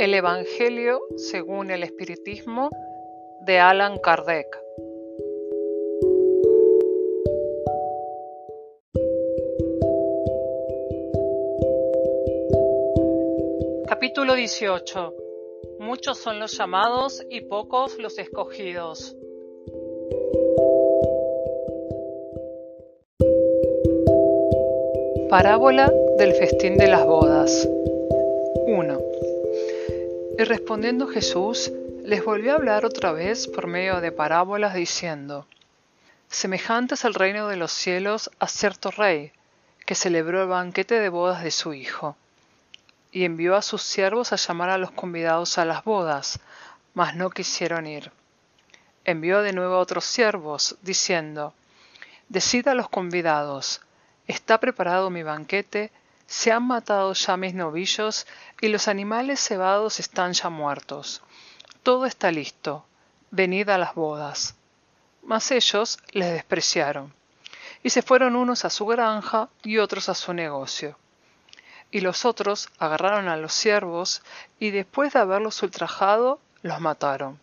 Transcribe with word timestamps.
El 0.00 0.14
Evangelio 0.14 0.98
según 1.16 1.70
el 1.70 1.82
Espiritismo 1.82 2.70
de 3.42 3.58
Alan 3.58 3.98
Kardec. 3.98 4.46
Capítulo 13.86 14.32
18. 14.32 15.14
Muchos 15.80 16.16
son 16.16 16.40
los 16.40 16.56
llamados 16.56 17.22
y 17.28 17.42
pocos 17.42 17.98
los 17.98 18.18
escogidos. 18.18 19.14
Parábola 25.28 25.92
del 26.16 26.32
festín 26.32 26.78
de 26.78 26.86
las 26.88 27.04
bodas. 27.04 27.68
1. 30.40 30.42
Y 30.42 30.44
respondiendo 30.44 31.06
Jesús, 31.06 31.70
les 32.02 32.24
volvió 32.24 32.52
a 32.52 32.54
hablar 32.54 32.86
otra 32.86 33.12
vez 33.12 33.46
por 33.46 33.66
medio 33.66 34.00
de 34.00 34.10
parábolas 34.10 34.72
diciendo, 34.74 35.46
Semejantes 36.28 37.04
al 37.04 37.12
reino 37.12 37.48
de 37.48 37.56
los 37.56 37.70
cielos 37.72 38.30
a 38.38 38.48
cierto 38.48 38.90
rey, 38.90 39.32
que 39.84 39.94
celebró 39.94 40.40
el 40.40 40.48
banquete 40.48 40.98
de 40.98 41.10
bodas 41.10 41.42
de 41.42 41.50
su 41.50 41.74
hijo, 41.74 42.16
y 43.12 43.24
envió 43.24 43.54
a 43.54 43.60
sus 43.60 43.82
siervos 43.82 44.32
a 44.32 44.36
llamar 44.36 44.70
a 44.70 44.78
los 44.78 44.92
convidados 44.92 45.58
a 45.58 45.66
las 45.66 45.84
bodas, 45.84 46.40
mas 46.94 47.14
no 47.16 47.28
quisieron 47.28 47.86
ir. 47.86 48.10
Envió 49.04 49.42
de 49.42 49.52
nuevo 49.52 49.74
a 49.74 49.80
otros 49.80 50.06
siervos, 50.06 50.76
diciendo, 50.80 51.52
Decid 52.30 52.66
a 52.68 52.74
los 52.74 52.88
convidados, 52.88 53.82
Está 54.26 54.58
preparado 54.58 55.10
mi 55.10 55.22
banquete, 55.22 55.92
se 56.30 56.52
han 56.52 56.64
matado 56.64 57.12
ya 57.12 57.36
mis 57.36 57.54
novillos 57.54 58.24
y 58.60 58.68
los 58.68 58.86
animales 58.86 59.40
cebados 59.40 59.98
están 59.98 60.32
ya 60.32 60.48
muertos. 60.48 61.22
Todo 61.82 62.06
está 62.06 62.30
listo. 62.30 62.84
Venid 63.32 63.68
a 63.68 63.78
las 63.78 63.96
bodas. 63.96 64.54
Mas 65.24 65.50
ellos 65.50 65.98
les 66.12 66.30
despreciaron. 66.30 67.12
Y 67.82 67.90
se 67.90 68.02
fueron 68.02 68.36
unos 68.36 68.64
a 68.64 68.70
su 68.70 68.86
granja 68.86 69.48
y 69.64 69.78
otros 69.78 70.08
a 70.08 70.14
su 70.14 70.32
negocio. 70.32 70.96
Y 71.90 72.00
los 72.00 72.24
otros 72.24 72.68
agarraron 72.78 73.26
a 73.26 73.36
los 73.36 73.52
siervos 73.52 74.22
y 74.60 74.70
después 74.70 75.12
de 75.12 75.18
haberlos 75.18 75.60
ultrajado, 75.64 76.38
los 76.62 76.78
mataron. 76.78 77.40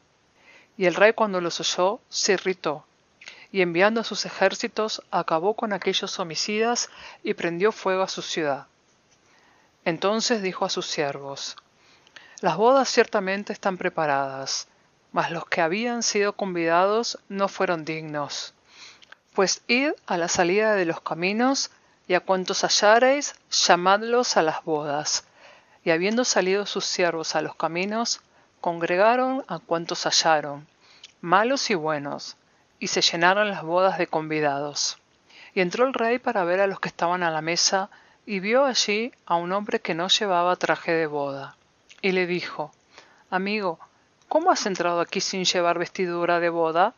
Y 0.77 0.85
el 0.85 0.95
rey 0.95 1.11
cuando 1.11 1.41
los 1.41 1.59
oyó, 1.59 1.99
se 2.07 2.33
irritó 2.33 2.85
y 3.51 3.61
enviando 3.61 3.99
a 3.99 4.05
sus 4.05 4.25
ejércitos 4.25 5.01
acabó 5.11 5.55
con 5.55 5.73
aquellos 5.73 6.19
homicidas 6.19 6.89
y 7.21 7.33
prendió 7.33 7.73
fuego 7.73 8.03
a 8.03 8.07
su 8.07 8.21
ciudad. 8.21 8.67
Entonces 9.87 10.41
dijo 10.41 10.65
a 10.65 10.69
sus 10.69 10.85
siervos, 10.85 11.55
Las 12.41 12.57
bodas 12.57 12.89
ciertamente 12.89 13.53
están 13.53 13.77
preparadas, 13.77 14.67
mas 15.13 15.31
los 15.31 15.45
que 15.45 15.61
habían 15.61 16.03
sido 16.03 16.33
convidados 16.33 17.19
no 17.29 17.47
fueron 17.47 17.85
dignos. 17.85 18.53
Pues 19.33 19.61
id 19.67 19.91
a 20.05 20.17
la 20.17 20.27
salida 20.27 20.75
de 20.75 20.83
los 20.83 20.99
caminos, 20.99 21.71
y 22.05 22.15
a 22.15 22.19
cuantos 22.19 22.63
hallareis, 22.63 23.35
llamadlos 23.49 24.35
a 24.35 24.41
las 24.41 24.61
bodas. 24.65 25.23
Y 25.85 25.91
habiendo 25.91 26.25
salido 26.25 26.65
sus 26.65 26.83
siervos 26.83 27.37
a 27.37 27.41
los 27.41 27.55
caminos, 27.55 28.19
congregaron 28.59 29.45
a 29.47 29.59
cuantos 29.59 30.03
hallaron, 30.03 30.67
malos 31.21 31.69
y 31.69 31.75
buenos, 31.75 32.35
y 32.77 32.87
se 32.87 32.99
llenaron 32.99 33.49
las 33.49 33.63
bodas 33.63 33.97
de 33.97 34.07
convidados. 34.07 34.97
Y 35.53 35.61
entró 35.61 35.87
el 35.87 35.93
rey 35.93 36.19
para 36.19 36.43
ver 36.43 36.59
a 36.59 36.67
los 36.67 36.81
que 36.81 36.89
estaban 36.89 37.23
a 37.23 37.31
la 37.31 37.39
mesa, 37.39 37.89
y 38.27 38.39
vio 38.39 38.65
allí 38.65 39.11
a 39.25 39.35
un 39.35 39.51
hombre 39.51 39.79
que 39.79 39.95
no 39.95 40.07
llevaba 40.07 40.55
traje 40.57 40.91
de 40.91 41.07
boda. 41.07 41.57
Y 42.03 42.11
le 42.11 42.27
dijo, 42.27 42.71
Amigo, 43.31 43.79
¿cómo 44.29 44.51
has 44.51 44.67
entrado 44.67 45.01
aquí 45.01 45.19
sin 45.19 45.45
llevar 45.45 45.79
vestidura 45.79 46.39
de 46.39 46.49
boda? 46.49 46.93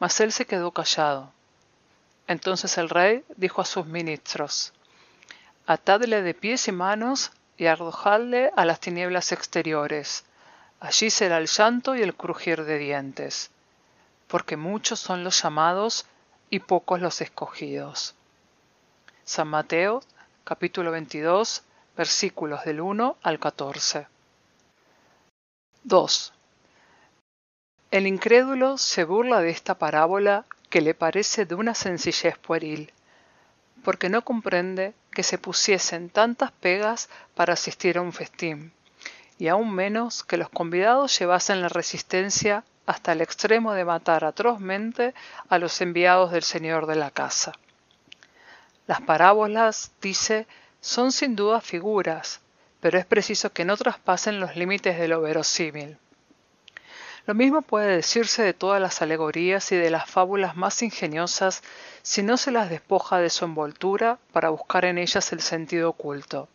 Mas 0.00 0.18
él 0.18 0.32
se 0.32 0.44
quedó 0.44 0.72
callado. 0.72 1.32
Entonces 2.26 2.76
el 2.78 2.88
rey 2.88 3.22
dijo 3.36 3.60
a 3.60 3.64
sus 3.64 3.86
ministros, 3.86 4.72
Atadle 5.66 6.22
de 6.22 6.34
pies 6.34 6.66
y 6.66 6.72
manos 6.72 7.30
y 7.56 7.66
arrojadle 7.66 8.50
a 8.56 8.64
las 8.64 8.80
tinieblas 8.80 9.30
exteriores. 9.30 10.24
Allí 10.80 11.10
será 11.10 11.38
el 11.38 11.46
llanto 11.46 11.94
y 11.94 12.02
el 12.02 12.16
crujir 12.16 12.64
de 12.64 12.78
dientes 12.78 13.52
porque 14.32 14.56
muchos 14.56 14.98
son 14.98 15.24
los 15.24 15.42
llamados 15.42 16.06
y 16.48 16.60
pocos 16.60 17.02
los 17.02 17.20
escogidos. 17.20 18.14
San 19.24 19.48
Mateo 19.48 20.02
capítulo 20.44 20.90
22 20.90 21.62
versículos 21.96 22.64
del 22.64 22.80
1 22.80 23.16
al 23.22 23.38
14. 23.38 24.08
2. 25.84 26.32
El 27.92 28.06
incrédulo 28.08 28.76
se 28.76 29.04
burla 29.04 29.40
de 29.40 29.50
esta 29.50 29.78
parábola 29.78 30.44
que 30.68 30.80
le 30.80 30.94
parece 30.94 31.46
de 31.46 31.54
una 31.54 31.74
sencillez 31.74 32.38
pueril, 32.38 32.92
porque 33.84 34.08
no 34.08 34.22
comprende 34.22 34.94
que 35.12 35.22
se 35.22 35.38
pusiesen 35.38 36.10
tantas 36.10 36.50
pegas 36.50 37.08
para 37.36 37.52
asistir 37.52 37.98
a 37.98 38.02
un 38.02 38.12
festín, 38.12 38.72
y 39.38 39.46
aún 39.46 39.72
menos 39.72 40.24
que 40.24 40.38
los 40.38 40.48
convidados 40.48 41.16
llevasen 41.18 41.60
la 41.60 41.68
resistencia 41.68 42.64
hasta 42.86 43.12
el 43.12 43.20
extremo 43.20 43.74
de 43.74 43.84
matar 43.84 44.24
atrozmente 44.24 45.14
a 45.48 45.58
los 45.58 45.80
enviados 45.80 46.32
del 46.32 46.42
Señor 46.42 46.86
de 46.86 46.96
la 46.96 47.12
casa. 47.12 47.52
Las 48.92 49.00
parábolas, 49.00 49.90
dice, 50.02 50.46
son 50.82 51.12
sin 51.12 51.34
duda 51.34 51.62
figuras, 51.62 52.42
pero 52.78 52.98
es 52.98 53.06
preciso 53.06 53.50
que 53.50 53.64
no 53.64 53.74
traspasen 53.78 54.38
los 54.38 54.54
límites 54.54 54.98
de 54.98 55.08
lo 55.08 55.22
verosímil. 55.22 55.96
Lo 57.24 57.32
mismo 57.32 57.62
puede 57.62 57.96
decirse 57.96 58.42
de 58.42 58.52
todas 58.52 58.82
las 58.82 59.00
alegorías 59.00 59.72
y 59.72 59.76
de 59.76 59.88
las 59.88 60.10
fábulas 60.10 60.56
más 60.56 60.82
ingeniosas 60.82 61.62
si 62.02 62.22
no 62.22 62.36
se 62.36 62.50
las 62.50 62.68
despoja 62.68 63.16
de 63.16 63.30
su 63.30 63.46
envoltura 63.46 64.18
para 64.30 64.50
buscar 64.50 64.84
en 64.84 64.98
ellas 64.98 65.32
el 65.32 65.40
sentido 65.40 65.88
oculto. 65.88 66.50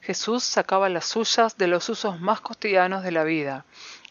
Jesús 0.00 0.42
sacaba 0.42 0.88
las 0.88 1.04
suyas 1.04 1.58
de 1.58 1.66
los 1.66 1.90
usos 1.90 2.18
más 2.18 2.40
cotidianos 2.40 3.02
de 3.02 3.10
la 3.10 3.24
vida, 3.24 3.66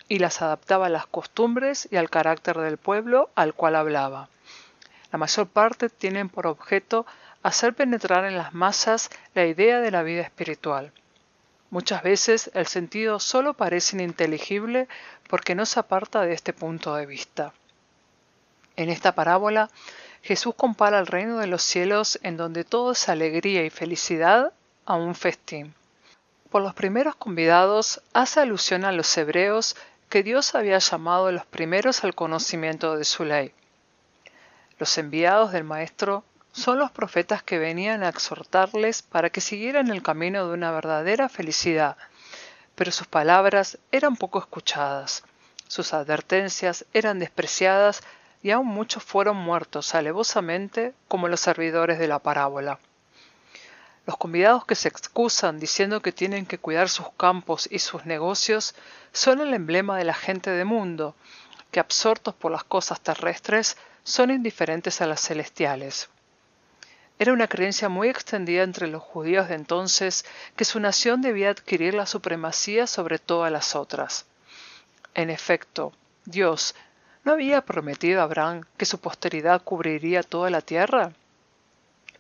y 0.08 0.20
las 0.20 0.44
adaptaba 0.44 0.86
a 0.86 0.90
las 0.90 1.08
costumbres 1.08 1.88
y 1.90 1.96
al 1.96 2.12
carácter 2.12 2.60
del 2.60 2.78
pueblo 2.78 3.32
al 3.34 3.56
cual 3.56 3.78
hablaba. 3.78 4.30
La 5.16 5.20
mayor 5.20 5.48
parte 5.48 5.88
tienen 5.88 6.28
por 6.28 6.46
objeto 6.46 7.06
hacer 7.42 7.74
penetrar 7.74 8.26
en 8.26 8.38
las 8.38 8.54
masas 8.54 9.10
la 9.34 9.46
idea 9.46 9.80
de 9.80 9.90
la 9.90 10.04
vida 10.04 10.24
espiritual. 10.24 10.92
Muchas 11.70 12.04
veces 12.04 12.52
el 12.54 12.68
sentido 12.68 13.22
solo 13.22 13.54
parece 13.54 13.96
ininteligible 13.96 14.90
porque 15.30 15.56
no 15.56 15.66
se 15.66 15.80
aparta 15.80 16.24
de 16.24 16.34
este 16.34 16.52
punto 16.52 16.96
de 16.96 17.06
vista. 17.06 17.54
En 18.76 18.90
esta 18.90 19.16
parábola, 19.16 19.70
Jesús 20.22 20.54
compara 20.54 21.00
el 21.00 21.08
reino 21.08 21.38
de 21.38 21.48
los 21.48 21.64
cielos 21.64 22.20
en 22.22 22.36
donde 22.36 22.66
todo 22.66 22.92
es 22.92 23.08
alegría 23.08 23.64
y 23.64 23.70
felicidad 23.70 24.52
a 24.86 24.96
un 24.96 25.16
festín. 25.16 25.76
Por 26.50 26.62
los 26.62 26.74
primeros 26.74 27.16
convidados 27.16 28.02
hace 28.12 28.42
alusión 28.42 28.84
a 28.84 28.92
los 28.92 29.18
hebreos 29.18 29.78
que 30.10 30.24
Dios 30.24 30.56
había 30.56 30.80
llamado 30.80 31.32
los 31.32 31.46
primeros 31.46 32.04
al 32.04 32.16
conocimiento 32.16 32.98
de 32.98 33.06
su 33.06 33.24
ley. 33.24 33.54
Los 34.78 34.98
enviados 34.98 35.54
del 35.54 35.64
Maestro 35.64 36.26
son 36.52 36.80
los 36.80 36.92
profetas 36.92 37.42
que 37.42 37.60
venían 37.60 38.04
a 38.04 38.10
exhortarles 38.10 39.02
para 39.02 39.30
que 39.30 39.40
siguieran 39.40 39.90
el 39.90 40.04
camino 40.04 40.48
de 40.48 40.54
una 40.54 40.72
verdadera 40.72 41.30
felicidad, 41.30 41.98
pero 42.76 42.92
sus 42.92 43.08
palabras 43.08 43.78
eran 43.92 44.18
poco 44.18 44.40
escuchadas, 44.40 45.24
sus 45.68 45.94
advertencias 45.94 46.86
eran 46.94 47.20
despreciadas 47.20 48.02
y 48.44 48.52
aún 48.52 48.68
muchos 48.68 49.02
fueron 49.04 49.38
muertos 49.38 49.96
alevosamente 49.96 50.94
como 51.08 51.30
los 51.30 51.40
servidores 51.40 51.98
de 51.98 52.08
la 52.08 52.20
parábola. 52.20 52.80
Los 54.06 54.18
convidados 54.18 54.66
que 54.66 54.76
se 54.76 54.88
excusan 54.88 55.58
diciendo 55.58 56.02
que 56.02 56.12
tienen 56.12 56.46
que 56.46 56.60
cuidar 56.60 56.90
sus 56.90 57.10
campos 57.18 57.68
y 57.72 57.80
sus 57.80 58.06
negocios 58.06 58.76
son 59.14 59.40
el 59.40 59.54
emblema 59.54 59.98
de 59.98 60.04
la 60.04 60.14
gente 60.14 60.52
de 60.52 60.66
mundo, 60.66 61.16
que 61.72 61.80
absortos 61.80 62.36
por 62.36 62.52
las 62.52 62.64
cosas 62.64 63.02
terrestres 63.02 63.78
son 64.06 64.32
indiferentes 64.32 65.02
a 65.02 65.08
las 65.08 65.20
celestiales. 65.20 66.08
Era 67.20 67.34
una 67.34 67.50
creencia 67.50 67.90
muy 67.90 68.08
extendida 68.08 68.64
entre 68.64 68.88
los 68.88 69.04
judíos 69.04 69.50
de 69.50 69.56
entonces 69.56 70.24
que 70.56 70.64
su 70.64 70.80
nación 70.80 71.22
debía 71.22 71.50
adquirir 71.50 71.94
la 71.94 72.06
supremacía 72.06 72.88
sobre 72.88 73.20
todas 73.20 73.52
las 73.52 73.76
otras. 73.76 74.26
En 75.14 75.30
efecto, 75.30 75.92
Dios 76.24 76.76
¿no 77.26 77.34
había 77.34 77.62
prometido 77.62 78.22
a 78.22 78.24
Abraham 78.24 78.62
que 78.78 78.86
su 78.86 79.00
posteridad 79.00 79.62
cubriría 79.62 80.24
toda 80.24 80.50
la 80.50 80.62
tierra? 80.62 81.12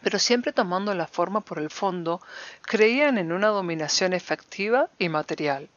pero 0.06 0.20
siempre 0.20 0.54
tomando 0.54 0.94
la 0.94 1.08
forma 1.08 1.42
por 1.42 1.58
el 1.58 1.72
fondo, 1.72 2.22
creían 2.62 3.18
en 3.18 3.32
una 3.32 3.48
dominación 3.48 4.14
efectiva 4.14 4.88
y 5.00 5.10
material. 5.10 5.68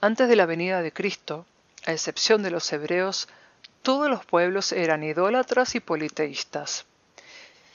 Antes 0.00 0.28
de 0.28 0.34
la 0.34 0.44
venida 0.44 0.82
de 0.82 0.90
Cristo, 0.90 1.46
a 1.86 1.92
excepción 1.92 2.42
de 2.42 2.50
los 2.50 2.72
hebreos, 2.72 3.28
todos 3.82 4.10
los 4.10 4.24
pueblos 4.24 4.72
eran 4.72 5.02
idólatras 5.02 5.74
y 5.74 5.80
politeístas. 5.80 6.86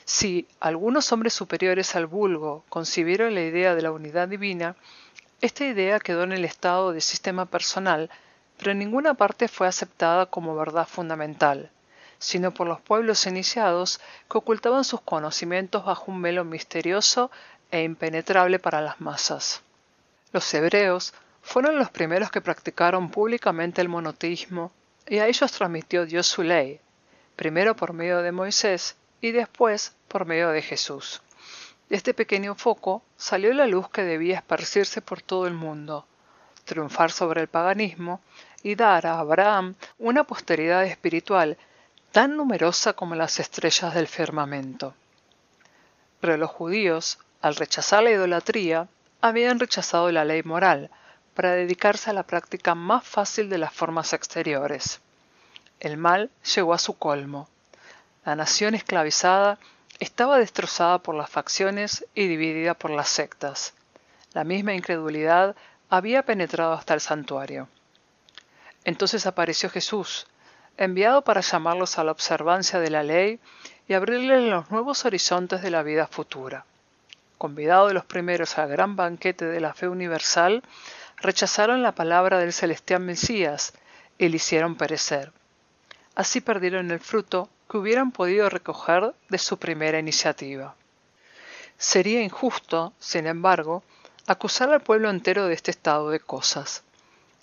Si 0.05 0.47
algunos 0.59 1.11
hombres 1.11 1.33
superiores 1.33 1.95
al 1.95 2.07
vulgo 2.07 2.65
concibieron 2.69 3.33
la 3.33 3.41
idea 3.41 3.73
de 3.73 3.81
la 3.81 3.91
unidad 3.91 4.27
divina, 4.27 4.75
esta 5.41 5.65
idea 5.65 5.99
quedó 5.99 6.23
en 6.23 6.33
el 6.33 6.45
estado 6.45 6.91
de 6.91 7.01
sistema 7.01 7.45
personal, 7.45 8.09
pero 8.57 8.71
en 8.71 8.79
ninguna 8.79 9.13
parte 9.13 9.47
fue 9.47 9.67
aceptada 9.67 10.25
como 10.25 10.55
verdad 10.55 10.87
fundamental, 10.87 11.69
sino 12.19 12.53
por 12.53 12.67
los 12.67 12.81
pueblos 12.81 13.25
iniciados 13.27 13.99
que 14.29 14.37
ocultaban 14.37 14.83
sus 14.83 15.01
conocimientos 15.01 15.85
bajo 15.85 16.11
un 16.11 16.21
velo 16.21 16.43
misterioso 16.43 17.31
e 17.71 17.83
impenetrable 17.83 18.59
para 18.59 18.81
las 18.81 19.01
masas. 19.01 19.61
Los 20.31 20.53
hebreos 20.53 21.13
fueron 21.41 21.77
los 21.77 21.89
primeros 21.89 22.31
que 22.31 22.41
practicaron 22.41 23.09
públicamente 23.09 23.81
el 23.81 23.89
monoteísmo 23.89 24.71
y 25.07 25.19
a 25.19 25.27
ellos 25.27 25.51
transmitió 25.51 26.05
Dios 26.05 26.27
su 26.27 26.43
ley, 26.43 26.79
primero 27.35 27.75
por 27.75 27.93
medio 27.93 28.21
de 28.21 28.31
Moisés 28.31 28.95
y 29.21 29.31
después 29.31 29.95
por 30.07 30.25
medio 30.25 30.49
de 30.49 30.61
Jesús. 30.61 31.21
De 31.89 31.97
este 31.97 32.13
pequeño 32.13 32.55
foco 32.55 33.03
salió 33.17 33.53
la 33.53 33.67
luz 33.67 33.89
que 33.89 34.03
debía 34.03 34.37
esparcirse 34.37 35.01
por 35.01 35.21
todo 35.21 35.47
el 35.47 35.53
mundo, 35.53 36.05
triunfar 36.65 37.11
sobre 37.11 37.41
el 37.41 37.47
paganismo 37.47 38.21
y 38.63 38.75
dar 38.75 39.05
a 39.05 39.19
Abraham 39.19 39.75
una 39.99 40.23
posteridad 40.23 40.85
espiritual 40.85 41.57
tan 42.11 42.37
numerosa 42.37 42.93
como 42.93 43.15
las 43.15 43.39
estrellas 43.39 43.93
del 43.93 44.07
firmamento. 44.07 44.93
Pero 46.21 46.37
los 46.37 46.49
judíos, 46.49 47.19
al 47.41 47.55
rechazar 47.55 48.03
la 48.03 48.11
idolatría, 48.11 48.87
habían 49.19 49.59
rechazado 49.59 50.11
la 50.11 50.23
ley 50.23 50.43
moral 50.43 50.89
para 51.33 51.51
dedicarse 51.51 52.09
a 52.09 52.13
la 52.13 52.23
práctica 52.23 52.75
más 52.75 53.03
fácil 53.05 53.49
de 53.49 53.57
las 53.57 53.73
formas 53.73 54.13
exteriores. 54.13 55.01
El 55.79 55.97
mal 55.97 56.29
llegó 56.55 56.73
a 56.73 56.79
su 56.79 56.97
colmo. 56.97 57.49
La 58.25 58.35
nación 58.35 58.75
esclavizada 58.75 59.59
estaba 59.99 60.37
destrozada 60.37 60.99
por 60.99 61.15
las 61.15 61.29
facciones 61.29 62.05
y 62.15 62.27
dividida 62.27 62.73
por 62.73 62.91
las 62.91 63.09
sectas. 63.09 63.73
La 64.33 64.43
misma 64.43 64.73
incredulidad 64.73 65.55
había 65.89 66.23
penetrado 66.23 66.73
hasta 66.73 66.93
el 66.93 67.01
santuario. 67.01 67.67
Entonces 68.83 69.25
apareció 69.25 69.69
Jesús, 69.69 70.27
enviado 70.77 71.21
para 71.21 71.41
llamarlos 71.41 71.97
a 71.97 72.03
la 72.03 72.11
observancia 72.11 72.79
de 72.79 72.89
la 72.89 73.03
ley 73.03 73.39
y 73.87 73.93
abrirles 73.93 74.43
los 74.43 74.71
nuevos 74.71 75.05
horizontes 75.05 75.61
de 75.61 75.69
la 75.69 75.83
vida 75.83 76.07
futura. 76.07 76.65
Convidado 77.37 77.87
de 77.87 77.93
los 77.93 78.05
primeros 78.05 78.57
al 78.57 78.69
gran 78.69 78.95
banquete 78.95 79.45
de 79.45 79.59
la 79.59 79.73
fe 79.73 79.87
universal, 79.87 80.63
rechazaron 81.23 81.81
la 81.81 81.95
palabra 81.95 82.37
del 82.37 82.51
celestial 82.51 83.01
Mesías 83.01 83.73
y 84.17 84.27
le 84.27 84.35
hicieron 84.35 84.75
perecer. 84.75 85.31
Así 86.15 86.41
perdieron 86.41 86.91
el 86.91 86.99
fruto 86.99 87.49
que 87.69 87.77
hubieran 87.77 88.11
podido 88.11 88.49
recoger 88.49 89.15
de 89.29 89.37
su 89.37 89.57
primera 89.57 89.97
iniciativa. 89.97 90.75
Sería 91.77 92.21
injusto, 92.21 92.93
sin 92.99 93.25
embargo, 93.25 93.83
acusar 94.27 94.69
al 94.69 94.81
pueblo 94.81 95.09
entero 95.09 95.47
de 95.47 95.53
este 95.53 95.71
estado 95.71 96.09
de 96.09 96.19
cosas. 96.19 96.83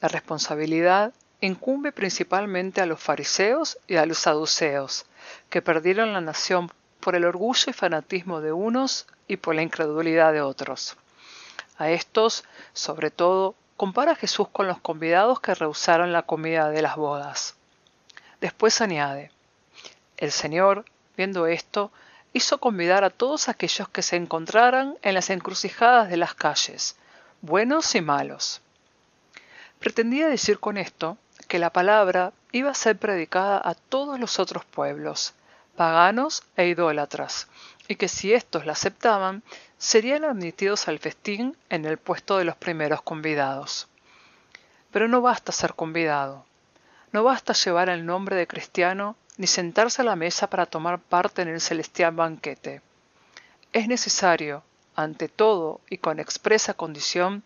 La 0.01 0.09
responsabilidad 0.09 1.15
incumbe 1.41 1.91
principalmente 1.91 2.83
a 2.83 2.87
los 2.87 3.01
fariseos 3.01 3.79
y 3.89 3.97
a 3.97 4.05
los 4.05 4.19
saduceos, 4.19 5.07
que 5.49 5.63
perdieron 5.63 6.13
la 6.13 6.21
nación 6.21 6.71
por 7.01 7.17
el 7.17 7.25
orgullo 7.25 7.71
y 7.71 7.73
fanatismo 7.73 8.43
de 8.43 8.53
unos 8.53 9.07
y 9.27 9.39
por 9.39 9.55
la 9.55 9.63
incredulidad 9.63 10.35
de 10.35 10.43
otros. 10.43 10.97
A 11.79 11.91
estos, 11.91 12.45
sobre 12.75 13.11
todo, 13.11 13.55
compara 13.81 14.15
Jesús 14.15 14.47
con 14.53 14.67
los 14.67 14.79
convidados 14.79 15.41
que 15.41 15.55
rehusaron 15.55 16.13
la 16.13 16.21
comida 16.21 16.69
de 16.69 16.83
las 16.83 16.97
bodas. 16.97 17.57
Después 18.39 18.79
añade, 18.83 19.31
el 20.19 20.33
Señor, 20.33 20.85
viendo 21.17 21.47
esto, 21.47 21.91
hizo 22.35 22.59
convidar 22.59 23.05
a 23.05 23.09
todos 23.09 23.49
aquellos 23.49 23.89
que 23.89 24.03
se 24.03 24.17
encontraran 24.17 24.99
en 25.01 25.15
las 25.15 25.31
encrucijadas 25.31 26.11
de 26.11 26.19
las 26.19 26.35
calles, 26.35 26.97
buenos 27.41 27.95
y 27.95 28.03
malos. 28.03 28.61
Pretendía 29.79 30.29
decir 30.29 30.61
con 30.61 30.77
esto 30.77 31.17
que 31.49 31.59
la 31.59 31.71
palabra 31.71 32.35
iba 32.53 32.71
a 32.71 32.75
ser 32.75 32.99
predicada 32.99 33.63
a 33.65 33.75
todos 33.75 34.21
los 34.21 34.39
otros 34.39 34.67
pueblos, 34.67 35.33
paganos 35.75 36.43
e 36.55 36.67
idólatras, 36.67 37.49
y 37.91 37.97
que 37.97 38.07
si 38.07 38.33
éstos 38.33 38.67
la 38.67 38.75
aceptaban, 38.75 39.43
serían 39.77 40.23
admitidos 40.25 40.87
al 40.87 41.01
festín 41.01 41.57
en 41.71 41.85
el 41.85 41.99
puesto 41.99 42.39
de 42.39 42.45
los 42.45 42.55
primeros 42.55 43.03
convidados. 43.03 43.89
Pero 44.93 45.09
no 45.09 45.21
basta 45.23 45.51
ser 45.51 45.75
convidado, 45.75 46.45
no 47.11 47.25
basta 47.25 47.53
llevar 47.53 47.89
el 47.89 48.07
nombre 48.07 48.37
de 48.37 48.47
cristiano 48.47 49.17
ni 49.39 49.49
sentarse 49.49 50.03
a 50.03 50.05
la 50.05 50.15
mesa 50.15 50.49
para 50.49 50.67
tomar 50.67 51.01
parte 51.01 51.43
en 51.43 51.49
el 51.49 51.61
celestial 51.61 52.13
banquete. 52.15 52.81
Es 53.73 53.89
necesario, 53.89 54.63
ante 54.95 55.27
todo 55.27 55.81
y 55.91 55.99
con 55.99 56.21
expresa 56.21 56.75
condición, 56.75 57.43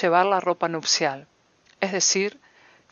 llevar 0.00 0.24
la 0.24 0.40
ropa 0.40 0.66
nupcial, 0.66 1.26
es 1.82 1.92
decir, 1.92 2.40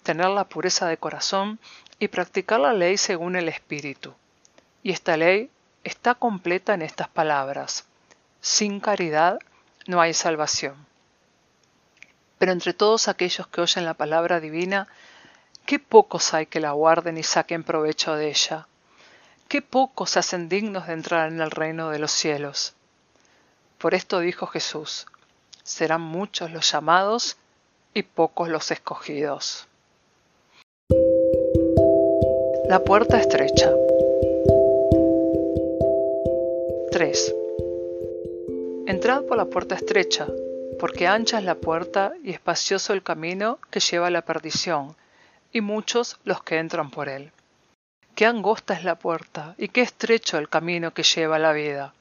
tener 0.03 0.29
la 0.29 0.45
pureza 0.45 0.87
de 0.89 0.99
corazón 0.99 1.59
y 1.99 2.09
practicar 2.09 2.61
la 2.61 2.75
ley 2.75 2.99
según 2.99 3.35
el 3.37 3.49
Espíritu. 3.49 4.13
Y 4.83 4.93
esta 4.93 5.17
ley 5.17 5.49
está 5.85 6.15
completa 6.15 6.75
en 6.75 6.83
estas 6.83 7.09
palabras. 7.09 7.85
Sin 8.41 8.81
caridad 8.81 9.39
no 9.87 10.01
hay 10.01 10.15
salvación. 10.15 10.75
Pero 12.39 12.53
entre 12.53 12.75
todos 12.75 13.09
aquellos 13.09 13.47
que 13.47 13.61
oyen 13.61 13.85
la 13.85 13.95
palabra 13.95 14.41
divina, 14.41 14.89
qué 15.67 15.79
pocos 15.79 16.35
hay 16.35 16.47
que 16.47 16.61
la 16.61 16.73
guarden 16.73 17.19
y 17.19 17.23
saquen 17.23 17.65
provecho 17.65 18.17
de 18.17 18.29
ella. 18.29 18.67
Qué 19.49 19.63
pocos 19.63 20.11
se 20.11 20.19
hacen 20.19 20.49
dignos 20.49 20.87
de 20.87 20.95
entrar 20.95 21.31
en 21.31 21.41
el 21.41 21.51
reino 21.51 21.91
de 21.91 21.99
los 21.99 22.11
cielos. 22.11 22.75
Por 23.79 23.95
esto 23.95 24.21
dijo 24.21 24.47
Jesús, 24.47 25.07
serán 25.63 26.01
muchos 26.01 26.51
los 26.51 26.71
llamados 26.71 27.37
y 27.95 28.03
pocos 28.03 28.49
los 28.49 28.71
escogidos. 28.71 29.69
La 32.69 32.83
puerta 32.85 33.19
estrecha. 33.19 33.71
3. 37.03 37.35
Entrad 38.87 39.25
por 39.25 39.37
la 39.37 39.47
puerta 39.47 39.75
estrecha, 39.75 40.29
porque 40.79 41.09
ancha 41.09 41.39
es 41.39 41.45
la 41.45 41.57
puerta 41.57 42.13
y 42.23 42.31
espacioso 42.31 42.93
el 42.93 43.03
camino 43.03 43.59
que 43.73 43.81
lleva 43.81 44.07
a 44.07 44.11
la 44.11 44.23
perdición, 44.23 44.95
y 45.53 45.63
muchos 45.63 46.21
los 46.23 46.45
que 46.45 46.59
entran 46.59 46.93
por 46.93 47.09
él. 47.09 47.33
Qué 48.15 48.25
angosta 48.25 48.75
es 48.75 48.85
la 48.85 49.01
puerta 49.01 49.57
y 49.59 49.67
qué 49.67 49.81
estrecho 49.81 50.39
el 50.39 50.49
camino 50.49 50.95
que 50.95 51.03
lleva 51.03 51.35
a 51.35 51.41
la 51.41 51.53
vida, 51.53 51.93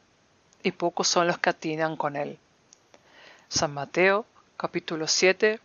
y 0.62 0.72
pocos 0.72 1.08
son 1.08 1.26
los 1.26 1.40
que 1.40 1.50
atinan 1.50 1.98
con 1.98 2.16
él. 2.16 2.38
San 3.50 3.74
Mateo, 3.74 4.28
capítulo 4.56 5.08
7, 5.08 5.60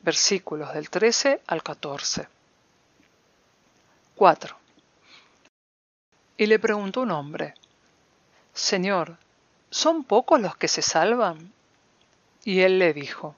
versículos 0.00 0.74
del 0.74 0.90
13 0.90 1.42
al 1.46 1.62
14. 1.62 2.26
4. 4.16 4.56
Y 6.38 6.46
le 6.46 6.58
preguntó 6.58 7.02
un 7.02 7.12
hombre, 7.12 7.54
Señor, 8.52 9.16
¿son 9.70 10.04
pocos 10.04 10.40
los 10.40 10.56
que 10.56 10.68
se 10.68 10.82
salvan? 10.82 11.52
Y 12.44 12.60
él 12.60 12.78
le 12.78 12.92
dijo, 12.92 13.34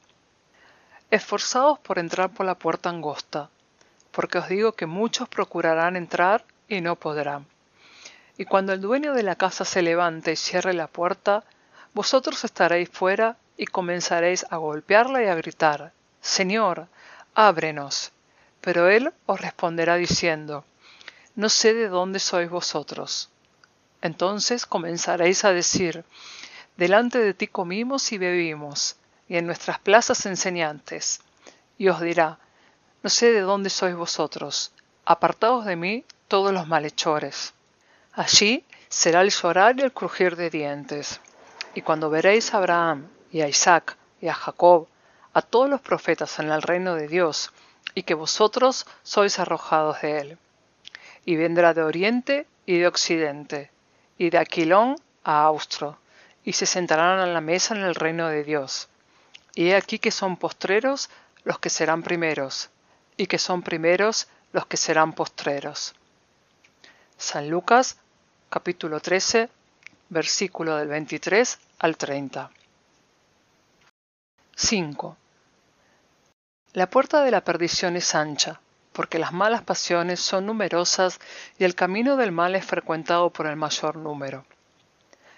Esforzaos 1.11 1.79
por 1.81 1.99
entrar 1.99 2.31
por 2.31 2.47
la 2.47 2.55
puerta 2.55 2.89
angosta, 2.89 3.51
porque 4.11 4.39
os 4.39 4.49
digo 4.49 4.73
que 4.73 4.87
muchos 4.87 5.29
procurarán 5.29 5.97
entrar 5.97 6.45
y 6.69 6.81
no 6.81 6.97
podrán. 6.97 7.47
Y 8.39 8.47
cuando 8.47 8.73
el 8.73 8.81
dueño 8.81 9.13
de 9.13 9.23
la 9.23 9.37
casa 9.37 9.65
se 9.65 9.83
levante 9.83 10.33
y 10.33 10.37
cierre 10.37 10.73
la 10.73 10.87
puerta, 10.87 11.45
vosotros 11.93 12.45
estaréis 12.45 12.89
fuera 12.89 13.37
y 13.59 13.67
comenzaréis 13.67 14.47
a 14.51 14.57
golpearla 14.57 15.23
y 15.23 15.27
a 15.27 15.35
gritar, 15.35 15.93
Señor, 16.23 16.87
ábrenos. 17.35 18.13
Pero 18.63 18.89
él 18.89 19.13
os 19.27 19.41
responderá 19.41 19.97
diciendo, 19.97 20.65
no 21.35 21.49
sé 21.49 21.75
de 21.75 21.89
dónde 21.89 22.19
sois 22.19 22.49
vosotros. 22.49 23.29
Entonces 24.03 24.67
comenzaréis 24.67 25.45
a 25.45 25.53
decir, 25.53 26.05
delante 26.77 27.19
de 27.19 27.35
ti 27.35 27.47
comimos 27.47 28.13
y 28.13 28.19
bebimos, 28.19 28.97
y 29.29 29.37
en 29.37 29.47
nuestras 29.47 29.79
plazas 29.79 30.27
enseñantes. 30.27 31.21
Y 31.79 31.89
os 31.89 32.01
dirá, 32.01 32.39
no 33.03 33.09
sé 33.09 33.33
de 33.33 33.41
dónde 33.41 33.71
sois 33.71 33.97
vosotros, 33.97 34.73
apartaos 35.05 35.65
de 35.65 35.77
mí 35.77 36.05
todos 36.29 36.53
los 36.53 36.69
malhechores. 36.69 37.55
Allí 38.13 38.65
será 38.89 39.23
el 39.23 39.31
llorar 39.31 39.79
y 39.79 39.83
el 39.83 39.93
crujir 39.93 40.37
de 40.37 40.51
dientes. 40.51 41.21
Y 41.75 41.83
cuando 41.83 42.11
veréis 42.11 42.53
a 42.53 42.59
Abraham 42.59 43.09
y 43.31 43.41
a 43.41 43.49
Isaac 43.49 43.97
y 44.21 44.29
a 44.29 44.35
Jacob, 44.35 44.89
a 45.33 45.41
todos 45.41 45.71
los 45.71 45.81
profetas 45.81 46.39
en 46.39 46.51
el 46.51 46.61
reino 46.61 46.95
de 46.95 47.09
Dios, 47.09 47.53
y 47.95 48.03
que 48.03 48.15
vosotros 48.15 48.87
sois 49.03 49.39
arrojados 49.39 50.03
de 50.03 50.19
él 50.19 50.39
y 51.25 51.37
vendrá 51.37 51.75
de 51.75 51.83
oriente 51.83 52.47
y 52.67 52.79
de 52.79 52.87
occidente, 52.87 53.71
y 54.19 54.31
de 54.31 54.39
Aquilón 54.39 54.97
a 55.25 55.45
Austro, 55.45 55.99
y 56.45 56.53
se 56.53 56.67
sentarán 56.67 57.21
a 57.21 57.27
la 57.27 57.41
mesa 57.41 57.75
en 57.75 57.83
el 57.83 57.95
reino 57.95 58.29
de 58.29 58.45
Dios. 58.45 58.89
Y 59.55 59.71
he 59.71 59.77
aquí 59.77 59.99
que 59.99 60.11
son 60.11 60.37
postreros 60.37 61.11
los 61.45 61.59
que 61.59 61.71
serán 61.71 62.03
primeros, 62.03 62.71
y 63.17 63.27
que 63.27 63.39
son 63.39 63.63
primeros 63.63 64.29
los 64.53 64.67
que 64.67 64.77
serán 64.77 65.13
postreros. 65.13 65.95
San 67.17 67.49
Lucas, 67.49 67.99
capítulo 68.51 69.01
13, 69.01 69.49
versículo 70.09 70.77
del 70.77 70.89
23 70.89 71.59
al 71.79 71.97
30. 71.97 72.51
5. 74.57 75.17
La 76.75 76.89
puerta 76.89 77.23
de 77.23 77.31
la 77.31 77.43
perdición 77.43 77.97
es 77.97 78.15
ancha, 78.15 78.61
porque 78.93 79.19
las 79.19 79.33
malas 79.33 79.63
pasiones 79.63 80.21
son 80.21 80.47
numerosas 80.47 81.19
y 81.59 81.65
el 81.65 81.75
camino 81.75 82.17
del 82.17 82.33
mal 82.33 82.55
es 82.55 82.65
frecuentado 82.65 83.31
por 83.31 83.47
el 83.47 83.57
mayor 83.57 83.97
número. 83.97 84.45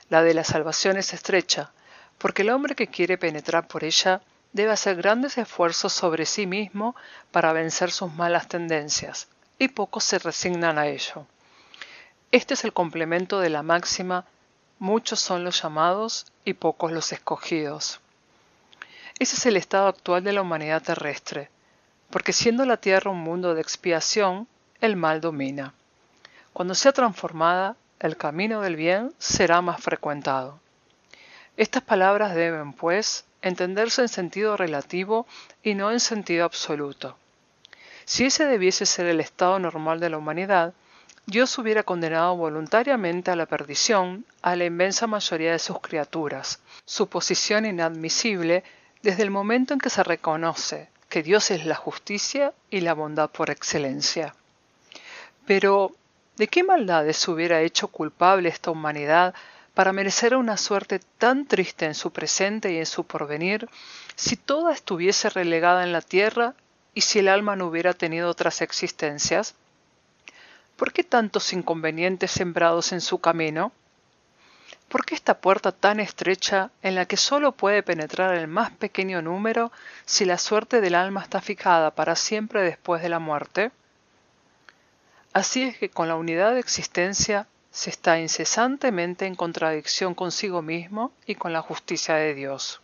La 0.09 0.23
de 0.23 0.35
la 0.35 0.45
salvación 0.45 0.97
es 0.97 1.15
estrecha, 1.15 1.73
porque 2.19 2.43
el 2.43 2.51
hombre 2.51 2.75
que 2.75 2.89
quiere 2.89 3.19
penetrar 3.19 3.67
por 3.67 3.85
ella 3.85 4.21
debe 4.53 4.73
hacer 4.73 4.97
grandes 4.97 5.39
esfuerzos 5.39 5.93
sobre 5.93 6.27
sí 6.27 6.47
mismo 6.47 6.95
para 7.31 7.53
vencer 7.53 7.91
sus 7.91 8.13
malas 8.13 8.49
tendencias, 8.49 9.29
y 9.59 9.69
pocos 9.69 10.05
se 10.05 10.19
resignan 10.19 10.79
a 10.79 10.87
ello. 10.87 11.27
Este 12.31 12.55
es 12.55 12.65
el 12.65 12.73
complemento 12.73 13.41
de 13.41 13.51
la 13.51 13.63
máxima 13.63 14.27
muchos 14.79 15.21
son 15.21 15.45
los 15.45 15.63
llamados 15.63 16.27
y 16.45 16.55
pocos 16.55 16.93
los 16.93 17.13
escogidos. 17.13 18.01
Ese 19.19 19.37
es 19.37 19.47
el 19.47 19.57
estado 19.57 19.89
actual 19.89 20.25
de 20.25 20.33
la 20.33 20.43
humanidad 20.43 20.83
terrestre, 20.83 21.49
porque 22.15 22.33
siendo 22.33 22.65
la 22.65 22.77
tierra 22.77 23.11
un 23.11 23.25
mundo 23.25 23.57
de 23.57 23.61
expiación, 23.61 24.47
el 24.81 24.95
mal 24.95 25.21
domina. 25.21 25.75
Cuando 26.53 26.77
sea 26.77 26.93
transformada, 26.93 27.75
el 27.99 28.17
camino 28.17 28.61
del 28.61 28.77
bien 28.77 29.13
será 29.19 29.61
más 29.63 29.83
frecuentado. 29.83 30.61
Estas 31.57 31.83
palabras 31.83 32.37
deben, 32.37 32.73
pues, 32.73 33.25
entenderse 33.43 34.01
en 34.03 34.07
sentido 34.07 34.57
relativo 34.57 35.27
y 35.65 35.75
no 35.75 35.91
en 35.91 35.99
sentido 35.99 36.45
absoluto. 36.45 37.17
Si 38.05 38.27
ese 38.27 38.45
debiese 38.45 38.87
ser 38.87 39.07
el 39.07 39.19
estado 39.19 39.59
normal 39.59 39.99
de 39.99 40.11
la 40.11 40.19
humanidad, 40.19 40.73
Dios 41.27 41.59
hubiera 41.59 41.83
condenado 41.83 42.37
voluntariamente 42.37 43.33
a 43.33 43.37
la 43.37 43.47
perdición 43.47 44.25
a 44.41 44.55
la 44.55 44.67
inmensa 44.67 45.09
mayoría 45.09 45.51
de 45.51 45.59
sus 45.59 45.81
criaturas, 45.81 46.61
su 46.85 47.09
posición 47.09 47.67
inadmisible 47.67 48.63
desde 49.03 49.25
el 49.25 49.33
momento 49.33 49.75
en 49.75 49.81
que 49.81 49.91
se 49.91 50.05
reconoce 50.05 50.94
que 51.15 51.23
Dios 51.23 51.53
es 51.53 51.65
la 51.65 51.77
justicia 51.77 52.53
y 52.71 52.81
la 52.81 52.93
bondad 52.93 53.31
por 53.31 53.49
excelencia. 53.49 54.35
Pero, 55.47 55.93
¿de 56.35 56.49
qué 56.49 56.65
maldades 56.65 57.29
hubiera 57.29 57.61
hecho 57.61 57.87
culpable 57.87 58.49
esta 58.49 58.73
humanidad 58.73 59.33
para 59.75 59.93
merecer 59.93 60.35
una 60.35 60.57
suerte 60.57 60.99
tan 61.19 61.47
triste 61.47 61.87
en 61.87 61.95
su 61.95 62.11
presente 62.11 62.73
y 62.73 62.79
en 62.79 62.87
su 62.87 63.05
porvenir, 63.05 63.69
si 64.17 64.35
toda 64.35 64.73
estuviese 64.73 65.31
relegada 65.31 65.85
en 65.85 65.93
la 65.93 66.01
tierra 66.01 66.55
y 66.95 67.03
si 67.03 67.21
el 67.21 67.29
alma 67.29 67.55
no 67.55 67.67
hubiera 67.67 67.95
tenido 67.95 68.29
otras 68.29 68.61
existencias? 68.61 69.55
¿Por 70.75 70.93
qué 70.93 71.05
tantos 71.05 71.53
inconvenientes 71.53 72.33
sembrados 72.33 72.91
en 72.91 73.01
su 73.01 73.21
camino? 73.21 73.71
¿Por 74.95 75.05
qué 75.05 75.17
esta 75.17 75.41
puerta 75.41 75.73
tan 75.73 75.99
estrecha 75.99 76.71
en 76.81 76.95
la 76.95 77.07
que 77.07 77.17
sólo 77.17 77.51
puede 77.51 77.83
penetrar 77.83 78.33
el 78.37 78.47
más 78.47 78.71
pequeño 78.71 79.23
número 79.23 79.73
si 80.05 80.25
la 80.25 80.39
suerte 80.39 80.81
del 80.81 80.95
alma 80.95 81.21
está 81.21 81.41
fijada 81.41 81.91
para 81.91 82.15
siempre 82.15 82.63
después 82.63 83.03
de 83.03 83.09
la 83.09 83.19
muerte? 83.19 83.73
Así 85.33 85.65
es 85.65 85.79
que 85.79 85.91
con 85.91 86.07
la 86.07 86.15
unidad 86.15 86.53
de 86.53 86.61
existencia 86.61 87.49
se 87.73 87.91
está 87.91 88.21
incesantemente 88.21 89.27
en 89.27 89.35
contradicción 89.35 90.15
consigo 90.15 90.63
mismo 90.63 91.11
y 91.27 91.35
con 91.35 91.53
la 91.53 91.61
justicia 91.61 92.15
de 92.15 92.33
Dios. 92.33 92.81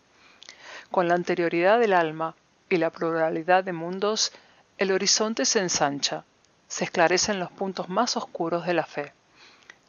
Con 0.90 1.06
la 1.06 1.14
anterioridad 1.14 1.78
del 1.78 1.92
alma 1.92 2.34
y 2.68 2.78
la 2.78 2.90
pluralidad 2.90 3.62
de 3.62 3.72
mundos, 3.72 4.32
el 4.78 4.90
horizonte 4.90 5.44
se 5.44 5.60
ensancha, 5.60 6.24
se 6.66 6.82
esclarecen 6.82 7.38
los 7.38 7.52
puntos 7.52 7.88
más 7.88 8.16
oscuros 8.16 8.66
de 8.66 8.74
la 8.74 8.84
fe. 8.84 9.12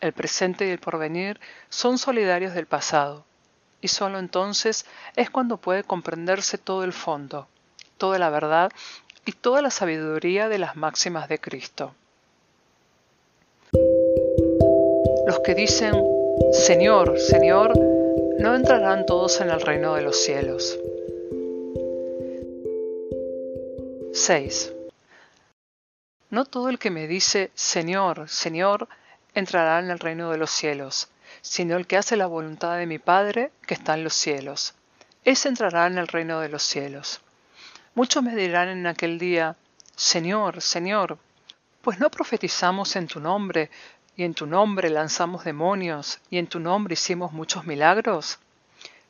El 0.02 0.14
presente 0.14 0.66
y 0.66 0.72
el 0.72 0.80
porvenir 0.80 1.40
son 1.70 2.00
solidarios 2.00 2.56
del 2.56 2.66
pasado, 2.66 3.24
y 3.82 3.88
sólo 3.88 4.18
entonces 4.18 4.88
es 5.16 5.30
cuando 5.30 5.58
puede 5.58 5.84
comprenderse 5.84 6.58
todo 6.58 6.84
el 6.84 6.92
fondo, 6.92 7.48
toda 8.00 8.18
la 8.18 8.32
verdad 8.32 8.72
y 9.26 9.34
toda 9.34 9.62
la 9.62 9.70
sabiduría 9.70 10.50
de 10.50 10.58
las 10.58 10.76
máximas 10.76 11.30
de 11.30 11.40
Cristo. 11.40 11.94
Los 15.28 15.40
que 15.42 15.54
dicen, 15.54 15.94
Señor, 16.52 17.20
Señor, 17.20 17.78
no 18.40 18.56
entrarán 18.56 19.06
todos 19.06 19.40
en 19.40 19.52
el 19.52 19.62
reino 19.62 19.94
de 19.94 20.02
los 20.02 20.18
cielos. 20.18 20.80
6. 24.14 24.74
No 26.32 26.46
todo 26.46 26.70
el 26.70 26.80
que 26.80 26.90
me 26.90 27.08
dice, 27.08 27.52
Señor, 27.54 28.28
Señor, 28.28 28.88
entrará 29.34 29.80
en 29.80 29.90
el 29.90 30.00
reino 30.00 30.32
de 30.32 30.38
los 30.38 30.52
cielos, 30.52 31.10
sino 31.42 31.78
el 31.78 31.88
que 31.88 31.98
hace 31.98 32.18
la 32.18 32.28
voluntad 32.28 32.78
de 32.78 32.86
mi 32.86 33.00
Padre 33.00 33.52
que 33.66 33.74
está 33.74 33.94
en 33.94 34.04
los 34.04 34.14
cielos. 34.14 34.74
Ese 35.24 35.50
entrará 35.50 35.88
en 35.88 35.98
el 35.98 36.08
reino 36.08 36.40
de 36.40 36.50
los 36.50 36.64
cielos. 36.64 37.22
Muchos 37.96 38.24
me 38.24 38.36
dirán 38.36 38.70
en 38.70 38.88
aquel 38.88 39.20
día, 39.20 39.56
Señor, 39.96 40.62
Señor, 40.62 41.18
pues 41.82 42.00
no 42.00 42.10
profetizamos 42.10 42.96
en 42.96 43.08
tu 43.08 43.20
nombre, 43.20 43.70
y 44.16 44.24
en 44.24 44.34
tu 44.34 44.46
nombre 44.46 44.90
lanzamos 44.90 45.44
demonios, 45.44 46.20
y 46.30 46.38
en 46.38 46.48
tu 46.48 46.60
nombre 46.60 46.94
hicimos 46.94 47.32
muchos 47.32 47.66
milagros? 47.66 48.40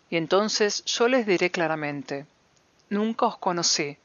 Y 0.09 0.17
entonces 0.17 0.83
yo 0.85 1.07
les 1.07 1.25
diré 1.25 1.51
claramente, 1.51 2.25
Nunca 2.89 3.25
os 3.25 3.37
conocí, 3.37 3.97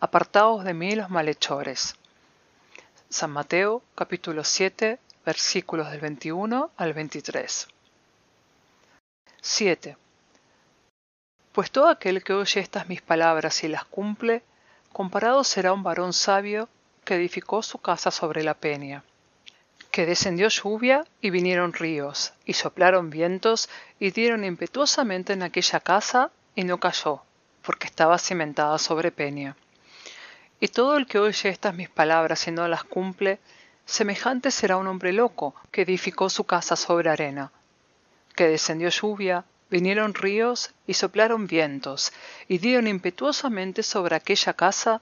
apartaos 0.00 0.64
de 0.64 0.74
mí 0.74 0.96
los 0.96 1.10
malhechores. 1.10 1.94
San 3.08 3.30
Mateo 3.30 3.82
capítulo 3.94 4.42
7 4.42 4.98
versículos 5.26 5.90
del 5.90 6.00
21 6.00 6.70
al 6.76 6.92
23. 6.94 7.68
7. 9.42 9.96
Pues 11.52 11.70
todo 11.70 11.88
aquel 11.88 12.24
que 12.24 12.32
oye 12.32 12.60
estas 12.60 12.88
mis 12.88 13.02
palabras 13.02 13.62
y 13.64 13.68
las 13.68 13.84
cumple, 13.84 14.42
comparado 14.92 15.44
será 15.44 15.74
un 15.74 15.82
varón 15.82 16.14
sabio 16.14 16.70
que 17.04 17.16
edificó 17.16 17.62
su 17.62 17.78
casa 17.78 18.10
sobre 18.10 18.42
la 18.42 18.54
peña 18.54 19.04
que 19.96 20.04
descendió 20.04 20.48
lluvia 20.48 21.06
y 21.22 21.30
vinieron 21.30 21.72
ríos, 21.72 22.34
y 22.44 22.52
soplaron 22.52 23.08
vientos 23.08 23.70
y 23.98 24.10
dieron 24.10 24.44
impetuosamente 24.44 25.32
en 25.32 25.42
aquella 25.42 25.80
casa, 25.80 26.30
y 26.54 26.64
no 26.64 26.78
cayó, 26.78 27.22
porque 27.62 27.86
estaba 27.86 28.18
cimentada 28.18 28.76
sobre 28.76 29.10
peña. 29.10 29.56
Y 30.60 30.68
todo 30.68 30.98
el 30.98 31.06
que 31.06 31.18
oye 31.18 31.48
estas 31.48 31.74
mis 31.74 31.88
palabras 31.88 32.46
y 32.46 32.50
no 32.50 32.68
las 32.68 32.84
cumple, 32.84 33.38
semejante 33.86 34.50
será 34.50 34.76
un 34.76 34.86
hombre 34.86 35.12
loco 35.12 35.54
que 35.70 35.82
edificó 35.82 36.28
su 36.28 36.44
casa 36.44 36.76
sobre 36.76 37.08
arena, 37.08 37.52
que 38.34 38.48
descendió 38.48 38.90
lluvia, 38.90 39.44
vinieron 39.70 40.12
ríos 40.12 40.74
y 40.86 40.94
soplaron 40.94 41.46
vientos, 41.46 42.12
y 42.48 42.58
dieron 42.58 42.86
impetuosamente 42.86 43.82
sobre 43.82 44.16
aquella 44.16 44.52
casa, 44.52 45.00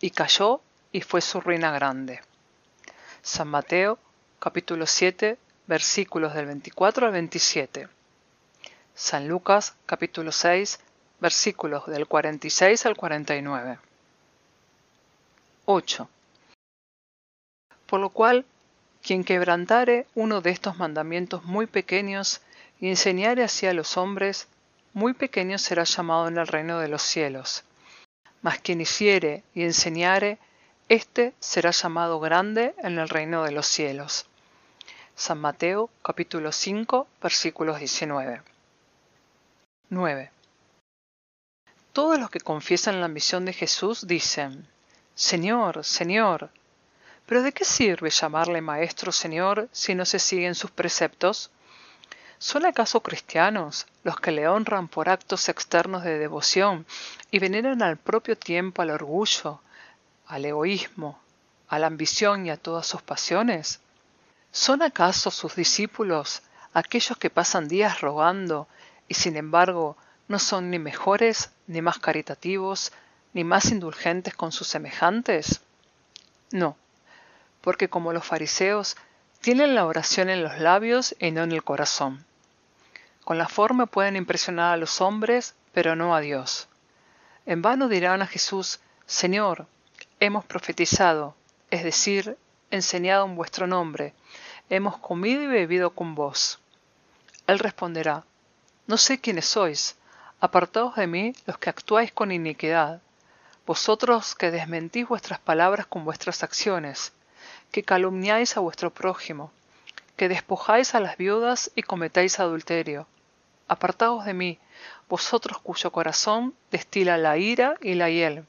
y 0.00 0.10
cayó, 0.10 0.60
y 0.90 1.02
fue 1.02 1.20
su 1.20 1.40
ruina 1.40 1.70
grande. 1.70 2.20
San 3.22 3.48
Mateo 3.48 3.98
capítulo 4.42 4.88
7, 4.88 5.38
versículos 5.68 6.34
del 6.34 6.46
24 6.46 7.06
al 7.06 7.12
27. 7.12 7.88
San 8.92 9.28
Lucas, 9.28 9.76
capítulo 9.86 10.32
6, 10.32 10.80
versículos 11.20 11.86
del 11.86 12.08
46 12.08 12.86
al 12.86 12.96
49. 12.96 13.78
8. 15.66 16.08
Por 17.92 18.00
lo 18.00 18.08
cual, 18.08 18.46
quien 19.02 19.22
quebrantare 19.22 20.06
uno 20.14 20.40
de 20.40 20.48
estos 20.48 20.78
mandamientos 20.78 21.44
muy 21.44 21.66
pequeños 21.66 22.40
y 22.80 22.88
enseñare 22.88 23.44
así 23.44 23.66
a 23.66 23.74
los 23.74 23.98
hombres, 23.98 24.48
muy 24.94 25.12
pequeño 25.12 25.58
será 25.58 25.84
llamado 25.84 26.26
en 26.26 26.38
el 26.38 26.46
reino 26.46 26.78
de 26.78 26.88
los 26.88 27.02
cielos. 27.02 27.64
Mas 28.40 28.60
quien 28.60 28.80
hiciere 28.80 29.44
y 29.54 29.64
enseñare, 29.64 30.38
éste 30.88 31.34
será 31.38 31.70
llamado 31.70 32.18
grande 32.18 32.74
en 32.78 32.98
el 32.98 33.10
reino 33.10 33.44
de 33.44 33.52
los 33.52 33.66
cielos. 33.66 34.24
San 35.14 35.38
Mateo 35.38 35.90
capítulo 36.02 36.50
5 36.50 37.06
versículos 37.22 37.78
19. 37.78 38.40
9. 39.90 40.30
Todos 41.92 42.18
los 42.18 42.30
que 42.30 42.40
confiesan 42.40 43.02
la 43.02 43.08
misión 43.08 43.44
de 43.44 43.52
Jesús 43.52 44.06
dicen, 44.06 44.66
Señor, 45.14 45.84
Señor, 45.84 46.48
pero 47.32 47.42
¿de 47.42 47.52
qué 47.52 47.64
sirve 47.64 48.10
llamarle 48.10 48.60
Maestro 48.60 49.10
Señor 49.10 49.66
si 49.72 49.94
no 49.94 50.04
se 50.04 50.18
siguen 50.18 50.54
sus 50.54 50.70
preceptos? 50.70 51.50
¿Son 52.36 52.66
acaso 52.66 53.02
cristianos 53.02 53.86
los 54.04 54.20
que 54.20 54.32
le 54.32 54.46
honran 54.46 54.86
por 54.86 55.08
actos 55.08 55.48
externos 55.48 56.04
de 56.04 56.18
devoción 56.18 56.84
y 57.30 57.38
veneran 57.38 57.80
al 57.80 57.96
propio 57.96 58.36
tiempo 58.36 58.82
al 58.82 58.90
orgullo, 58.90 59.62
al 60.26 60.44
egoísmo, 60.44 61.22
a 61.68 61.78
la 61.78 61.86
ambición 61.86 62.44
y 62.44 62.50
a 62.50 62.58
todas 62.58 62.86
sus 62.86 63.00
pasiones? 63.00 63.80
¿Son 64.50 64.82
acaso 64.82 65.30
sus 65.30 65.56
discípulos 65.56 66.42
aquellos 66.74 67.16
que 67.16 67.30
pasan 67.30 67.66
días 67.66 68.02
rogando 68.02 68.68
y 69.08 69.14
sin 69.14 69.38
embargo 69.38 69.96
no 70.28 70.38
son 70.38 70.68
ni 70.68 70.78
mejores, 70.78 71.50
ni 71.66 71.80
más 71.80 71.98
caritativos, 71.98 72.92
ni 73.32 73.42
más 73.42 73.70
indulgentes 73.70 74.34
con 74.34 74.52
sus 74.52 74.68
semejantes? 74.68 75.62
No, 76.50 76.76
porque 77.62 77.88
como 77.88 78.12
los 78.12 78.26
fariseos 78.26 78.96
tienen 79.40 79.74
la 79.74 79.86
oración 79.86 80.28
en 80.28 80.42
los 80.42 80.58
labios 80.58 81.16
y 81.18 81.30
no 81.30 81.42
en 81.42 81.52
el 81.52 81.64
corazón. 81.64 82.24
Con 83.24 83.38
la 83.38 83.48
forma 83.48 83.86
pueden 83.86 84.16
impresionar 84.16 84.74
a 84.74 84.76
los 84.76 85.00
hombres, 85.00 85.54
pero 85.72 85.96
no 85.96 86.14
a 86.14 86.20
Dios. 86.20 86.68
En 87.46 87.62
vano 87.62 87.88
dirán 87.88 88.22
a 88.22 88.26
Jesús, 88.26 88.80
Señor, 89.06 89.66
hemos 90.20 90.44
profetizado, 90.44 91.34
es 91.70 91.82
decir, 91.82 92.36
enseñado 92.70 93.24
en 93.26 93.36
vuestro 93.36 93.66
nombre, 93.66 94.14
hemos 94.70 94.98
comido 94.98 95.42
y 95.42 95.46
bebido 95.46 95.90
con 95.90 96.14
vos. 96.14 96.60
Él 97.46 97.58
responderá, 97.58 98.24
No 98.86 98.96
sé 98.96 99.20
quiénes 99.20 99.46
sois, 99.46 99.96
apartaos 100.40 100.96
de 100.96 101.06
mí 101.06 101.32
los 101.46 101.58
que 101.58 101.70
actuáis 101.70 102.12
con 102.12 102.32
iniquidad, 102.32 103.00
vosotros 103.66 104.34
que 104.34 104.50
desmentís 104.50 105.06
vuestras 105.06 105.38
palabras 105.38 105.86
con 105.86 106.04
vuestras 106.04 106.42
acciones, 106.42 107.12
que 107.72 107.82
calumniáis 107.82 108.56
a 108.56 108.60
vuestro 108.60 108.92
prójimo, 108.92 109.50
que 110.16 110.28
despojáis 110.28 110.94
a 110.94 111.00
las 111.00 111.16
viudas 111.16 111.72
y 111.74 111.82
cometéis 111.82 112.38
adulterio. 112.38 113.06
Apartaos 113.66 114.26
de 114.26 114.34
mí, 114.34 114.58
vosotros 115.08 115.58
cuyo 115.58 115.90
corazón 115.90 116.54
destila 116.70 117.16
la 117.16 117.38
ira 117.38 117.76
y 117.80 117.94
la 117.94 118.10
hiel, 118.10 118.44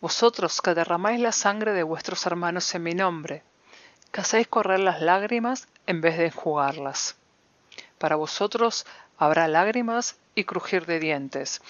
vosotros 0.00 0.62
que 0.62 0.74
derramáis 0.74 1.20
la 1.20 1.32
sangre 1.32 1.72
de 1.74 1.82
vuestros 1.82 2.24
hermanos 2.24 2.74
en 2.74 2.82
mi 2.82 2.94
nombre, 2.94 3.42
que 4.12 4.22
hacéis 4.22 4.48
correr 4.48 4.80
las 4.80 5.02
lágrimas 5.02 5.68
en 5.86 6.00
vez 6.00 6.16
de 6.16 6.26
enjugarlas. 6.26 7.16
Para 7.98 8.16
vosotros 8.16 8.86
habrá 9.18 9.46
lágrimas 9.46 10.16
y 10.34 10.44
crujir 10.44 10.86
de 10.86 11.00
dientes, 11.00 11.60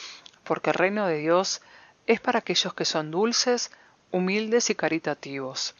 porque 0.45 0.71
el 0.71 0.75
reino 0.75 1.07
de 1.07 1.19
Dios 1.19 1.61
es 2.07 2.21
para 2.21 2.39
aquellos 2.39 2.73
que 2.73 2.85
son 2.85 3.11
dulces, 3.11 3.73
humildes 4.13 4.71
y 4.71 4.77
caritativos. 4.77 5.75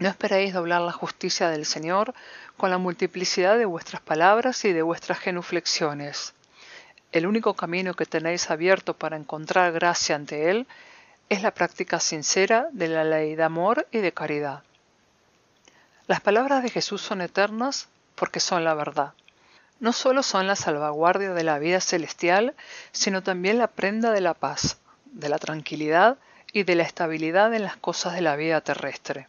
No 0.00 0.08
esperéis 0.08 0.54
doblar 0.54 0.80
la 0.80 0.92
justicia 0.92 1.50
del 1.50 1.66
Señor 1.66 2.14
con 2.56 2.70
la 2.70 2.78
multiplicidad 2.78 3.58
de 3.58 3.66
vuestras 3.66 4.00
palabras 4.00 4.64
y 4.64 4.72
de 4.72 4.80
vuestras 4.80 5.18
genuflexiones. 5.18 6.32
El 7.12 7.26
único 7.26 7.52
camino 7.52 7.92
que 7.92 8.06
tenéis 8.06 8.50
abierto 8.50 8.94
para 8.96 9.18
encontrar 9.18 9.72
gracia 9.72 10.16
ante 10.16 10.48
Él 10.50 10.66
es 11.28 11.42
la 11.42 11.50
práctica 11.50 12.00
sincera 12.00 12.68
de 12.72 12.88
la 12.88 13.04
ley 13.04 13.34
de 13.34 13.42
amor 13.42 13.86
y 13.92 13.98
de 13.98 14.12
caridad. 14.12 14.62
Las 16.06 16.22
palabras 16.22 16.62
de 16.62 16.70
Jesús 16.70 17.02
son 17.02 17.20
eternas 17.20 17.90
porque 18.14 18.40
son 18.40 18.64
la 18.64 18.72
verdad. 18.72 19.12
No 19.80 19.92
solo 19.92 20.22
son 20.22 20.46
la 20.46 20.56
salvaguardia 20.56 21.34
de 21.34 21.44
la 21.44 21.58
vida 21.58 21.82
celestial, 21.82 22.54
sino 22.90 23.22
también 23.22 23.58
la 23.58 23.66
prenda 23.66 24.12
de 24.12 24.22
la 24.22 24.32
paz, 24.32 24.78
de 25.04 25.28
la 25.28 25.38
tranquilidad 25.38 26.16
y 26.54 26.62
de 26.62 26.74
la 26.74 26.84
estabilidad 26.84 27.52
en 27.52 27.64
las 27.64 27.76
cosas 27.76 28.14
de 28.14 28.22
la 28.22 28.36
vida 28.36 28.62
terrestre. 28.62 29.28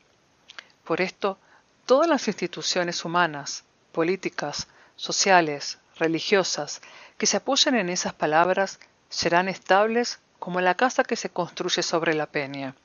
Por 0.91 1.00
esto, 1.00 1.38
todas 1.86 2.10
las 2.10 2.27
instituciones 2.27 3.05
humanas, 3.05 3.63
políticas, 3.93 4.67
sociales, 4.98 5.77
religiosas, 5.98 6.81
que 7.17 7.27
se 7.27 7.38
apoyen 7.38 7.75
en 7.75 7.88
esas 7.88 8.12
palabras 8.12 8.77
serán 9.07 9.48
estables 9.48 10.19
como 10.38 10.60
la 10.60 10.75
casa 10.75 11.05
que 11.05 11.15
se 11.15 11.29
construye 11.29 11.81
sobre 11.81 12.13
la 12.13 12.25
peña. 12.25 12.75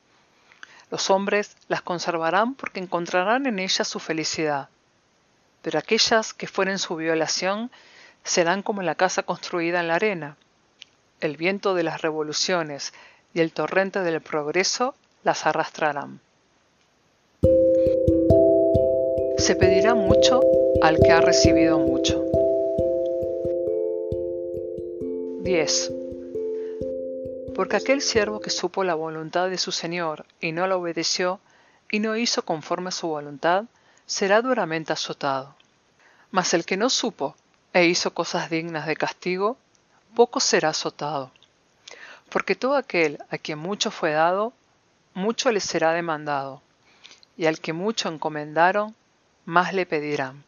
Los 0.89 1.11
hombres 1.11 1.57
las 1.67 1.83
conservarán 1.83 2.55
porque 2.55 2.79
encontrarán 2.79 3.45
en 3.47 3.59
ellas 3.59 3.89
su 3.89 3.99
felicidad, 3.99 4.69
pero 5.63 5.81
aquellas 5.81 6.33
que 6.33 6.47
fueren 6.47 6.79
su 6.79 6.95
violación 6.95 7.73
serán 8.23 8.63
como 8.63 8.83
la 8.83 8.95
casa 8.95 9.25
construida 9.25 9.81
en 9.81 9.89
la 9.89 9.97
arena. 9.97 10.37
El 11.19 11.37
viento 11.37 11.75
de 11.75 11.83
las 11.83 12.03
revoluciones 12.03 12.95
y 13.35 13.41
el 13.41 13.51
torrente 13.53 14.03
del 14.03 14.21
progreso 14.21 14.95
las 15.25 15.45
arrastrarán. 15.45 16.21
Se 19.47 19.55
pedirá 19.55 19.95
mucho 19.95 20.41
al 20.83 20.99
que 20.99 21.13
ha 21.13 21.21
recibido 21.21 21.79
mucho. 21.79 22.21
10. 25.45 25.93
Porque 27.55 27.77
aquel 27.77 28.03
siervo 28.03 28.41
que 28.41 28.51
supo 28.51 28.83
la 28.83 28.97
voluntad 28.97 29.49
de 29.49 29.57
su 29.57 29.71
Señor 29.71 30.27
y 30.41 30.51
no 30.51 30.67
la 30.67 30.77
obedeció 30.77 31.39
y 31.93 32.01
no 32.01 32.17
hizo 32.17 32.45
conforme 32.45 32.89
a 32.89 32.91
su 32.91 33.07
voluntad, 33.07 33.67
será 34.05 34.43
duramente 34.43 34.93
azotado. 34.93 35.55
Mas 36.33 36.53
el 36.53 36.65
que 36.65 36.77
no 36.77 36.91
supo 36.91 37.37
e 37.73 37.87
hizo 37.87 38.13
cosas 38.13 38.51
dignas 38.51 38.89
de 38.89 38.97
castigo, 38.97 39.59
poco 40.17 40.41
será 40.41 40.71
azotado. 40.71 41.31
Porque 42.31 42.57
todo 42.57 42.75
aquel 42.75 43.21
a 43.31 43.39
quien 43.39 43.61
mucho 43.61 43.93
fue 43.93 44.11
dado, 44.11 44.53
mucho 45.15 45.53
le 45.53 45.61
será 45.61 45.93
demandado, 45.93 46.63
y 47.37 47.47
al 47.47 47.61
que 47.61 47.73
mucho 47.73 48.09
encomendaron, 48.09 48.97
más 49.47 49.73
le 49.73 49.87
pedirán. 49.87 50.43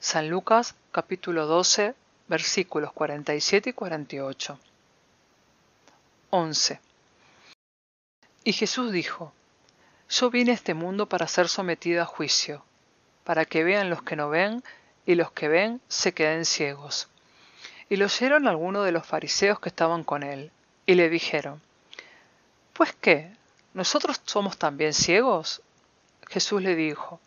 San 0.00 0.28
Lucas 0.28 0.74
capítulo 0.90 1.46
12 1.46 1.94
versículos 2.26 2.92
47 2.92 3.70
y 3.70 3.72
48. 3.72 4.58
11. 6.30 6.80
Y 8.42 8.52
Jesús 8.52 8.90
dijo, 8.90 9.32
Yo 10.10 10.30
vine 10.30 10.50
a 10.50 10.54
este 10.54 10.74
mundo 10.74 11.08
para 11.08 11.28
ser 11.28 11.48
sometido 11.48 12.02
a 12.02 12.06
juicio, 12.06 12.64
para 13.22 13.44
que 13.44 13.62
vean 13.62 13.88
los 13.88 14.02
que 14.02 14.16
no 14.16 14.28
ven 14.28 14.64
y 15.06 15.14
los 15.14 15.30
que 15.30 15.46
ven 15.46 15.80
se 15.86 16.12
queden 16.12 16.44
ciegos. 16.44 17.06
Y 17.88 17.96
lo 17.96 18.06
oyeron 18.06 18.48
algunos 18.48 18.84
de 18.84 18.90
los 18.90 19.06
fariseos 19.06 19.60
que 19.60 19.68
estaban 19.68 20.02
con 20.02 20.24
él, 20.24 20.50
y 20.86 20.96
le 20.96 21.08
dijeron, 21.08 21.62
Pues 22.72 22.92
qué, 23.00 23.30
¿nosotros 23.74 24.20
somos 24.24 24.58
también 24.58 24.92
ciegos? 24.92 25.62
Jesús 26.28 26.60
le 26.60 26.74
dijo, 26.74 27.20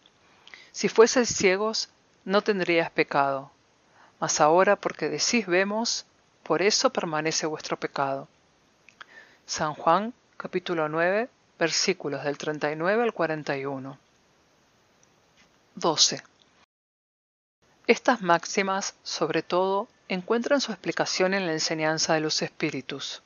si 0.72 0.90
fueseis 0.90 1.30
ciegos, 1.30 1.90
no 2.26 2.42
tendrías 2.42 2.92
pecado. 2.92 3.52
Mas 4.20 4.42
ahora 4.42 4.76
porque 4.76 5.10
decís 5.10 5.48
vemos, 5.48 6.06
por 6.44 6.62
eso 6.62 6.92
permanece 6.92 7.46
vuestro 7.46 7.78
pecado. 7.78 8.28
San 9.46 9.74
Juan 9.74 10.14
capítulo 10.38 10.90
9 10.90 11.30
versículos 11.58 12.24
del 12.24 12.38
39 12.38 13.04
al 13.04 13.14
41. 13.14 13.98
12. 15.76 16.24
Estas 17.88 18.22
máximas, 18.22 18.96
sobre 19.04 19.42
todo, 19.42 19.88
encuentran 20.08 20.62
su 20.62 20.72
explicación 20.72 21.34
en 21.34 21.46
la 21.46 21.54
enseñanza 21.54 22.14
de 22.14 22.20
los 22.20 22.42
espíritus. 22.42 23.24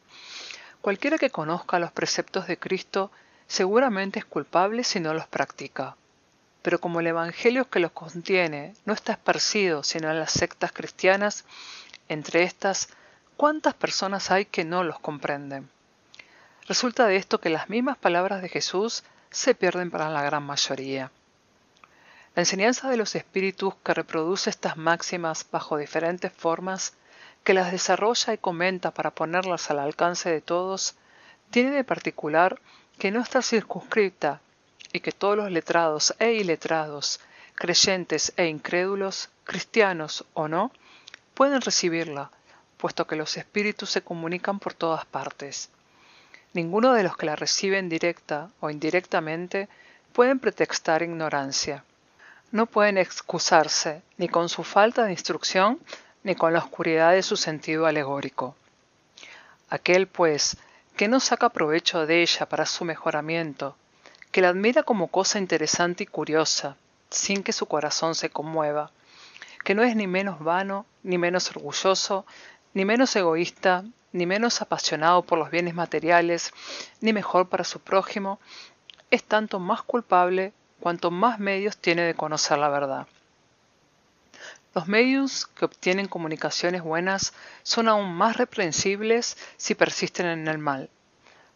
Cualquiera 0.82 1.18
que 1.18 1.30
conozca 1.30 1.80
los 1.80 1.92
preceptos 1.92 2.48
de 2.48 2.58
Cristo 2.58 3.12
seguramente 3.48 4.20
es 4.20 4.26
culpable 4.26 4.84
si 4.84 5.00
no 5.00 5.14
los 5.14 5.28
practica 5.28 5.98
pero 6.64 6.80
como 6.80 7.02
el 7.02 7.08
Evangelio 7.08 7.70
que 7.70 7.80
los 7.80 7.92
contiene 7.92 8.74
no 8.86 8.94
está 8.94 9.12
esparcido 9.12 9.84
sino 9.84 10.10
en 10.10 10.20
las 10.20 10.32
sectas 10.32 10.72
cristianas, 10.72 11.44
entre 12.10 12.44
estas, 12.44 12.90
¿cuántas 13.38 13.76
personas 13.76 14.32
hay 14.32 14.46
que 14.46 14.64
no 14.64 14.84
los 14.84 14.98
comprenden? 15.00 15.70
Resulta 16.68 17.06
de 17.06 17.18
esto 17.18 17.40
que 17.40 17.50
las 17.50 17.70
mismas 17.70 17.98
palabras 17.98 18.42
de 18.42 18.50
Jesús 18.50 19.04
se 19.30 19.54
pierden 19.54 19.92
para 19.92 20.10
la 20.10 20.24
gran 20.24 20.44
mayoría. 20.44 21.12
La 22.36 22.42
enseñanza 22.42 22.90
de 22.90 22.98
los 22.98 23.14
espíritus 23.16 23.76
que 23.84 23.94
reproduce 23.94 24.50
estas 24.50 24.78
máximas 24.78 25.46
bajo 25.52 25.78
diferentes 25.78 26.32
formas, 26.32 26.94
que 27.44 27.54
las 27.54 27.74
desarrolla 27.74 28.34
y 28.34 28.38
comenta 28.38 28.92
para 28.92 29.12
ponerlas 29.12 29.70
al 29.70 29.80
alcance 29.80 30.32
de 30.32 30.40
todos, 30.40 30.96
tiene 31.52 31.72
de 31.72 31.84
particular 31.84 32.60
que 32.98 33.12
no 33.12 33.20
está 33.22 33.42
circunscrita 33.42 34.40
y 34.94 35.02
que 35.02 35.12
todos 35.12 35.36
los 35.36 35.52
letrados 35.52 36.16
e 36.20 36.34
iletrados, 36.34 37.20
creyentes 37.56 38.32
e 38.38 38.46
incrédulos, 38.46 39.30
cristianos 39.44 40.24
o 40.34 40.48
no, 40.48 40.72
pueden 41.34 41.60
recibirla, 41.62 42.32
puesto 42.78 43.06
que 43.08 43.16
los 43.16 43.36
espíritus 43.36 43.90
se 43.90 44.04
comunican 44.04 44.60
por 44.60 44.74
todas 44.74 45.06
partes. 45.06 45.70
Ninguno 46.54 46.94
de 46.94 47.04
los 47.04 47.18
que 47.18 47.26
la 47.26 47.36
reciben 47.36 47.90
directa 47.90 48.50
o 48.60 48.70
indirectamente 48.70 49.68
pueden 50.14 50.40
pretextar 50.40 51.02
ignorancia. 51.02 51.84
No 52.52 52.68
pueden 52.68 53.00
excusarse 53.00 54.04
ni 54.18 54.30
con 54.30 54.48
su 54.48 54.64
falta 54.64 55.06
de 55.06 55.12
instrucción 55.12 55.80
ni 56.24 56.36
con 56.36 56.54
la 56.54 56.60
oscuridad 56.60 57.14
de 57.14 57.24
su 57.24 57.36
sentido 57.36 57.88
alegórico. 57.88 58.56
Aquel, 59.70 60.06
pues, 60.06 60.56
que 60.96 61.08
no 61.08 61.20
saca 61.20 61.50
provecho 61.50 62.06
de 62.06 62.22
ella 62.22 62.48
para 62.48 62.68
su 62.68 62.86
mejoramiento, 62.86 63.76
que 64.34 64.42
la 64.42 64.50
admira 64.50 64.82
como 64.82 65.10
cosa 65.10 65.38
interesante 65.38 66.06
y 66.06 66.08
curiosa, 66.08 66.76
sin 67.12 67.44
que 67.44 67.54
su 67.54 67.68
corazón 67.68 68.16
se 68.16 68.32
conmueva, 68.32 68.90
que 69.64 69.76
no 69.76 69.84
es 69.84 69.96
ni 69.96 70.08
menos 70.08 70.40
vano, 70.40 70.88
ni 71.04 71.20
menos 71.20 71.52
orgulloso, 71.52 72.26
ni 72.74 72.84
menos 72.84 73.16
egoísta, 73.16 73.86
ni 74.12 74.26
menos 74.26 74.60
apasionado 74.64 75.22
por 75.22 75.38
los 75.38 75.52
bienes 75.52 75.76
materiales, 75.76 76.52
ni 77.00 77.14
mejor 77.14 77.48
para 77.48 77.64
su 77.64 77.80
prójimo, 77.80 78.40
es 79.12 79.24
tanto 79.24 79.60
más 79.60 79.84
culpable 79.84 80.52
cuanto 80.80 81.12
más 81.12 81.38
medios 81.38 81.78
tiene 81.78 82.02
de 82.02 82.16
conocer 82.16 82.58
la 82.58 82.70
verdad. 82.70 83.06
Los 84.74 84.88
medios 84.88 85.46
que 85.46 85.66
obtienen 85.66 86.08
comunicaciones 86.08 86.82
buenas 86.82 87.36
son 87.62 87.88
aún 87.88 88.12
más 88.16 88.38
reprensibles 88.38 89.38
si 89.58 89.76
persisten 89.76 90.26
en 90.26 90.48
el 90.48 90.58
mal 90.58 90.90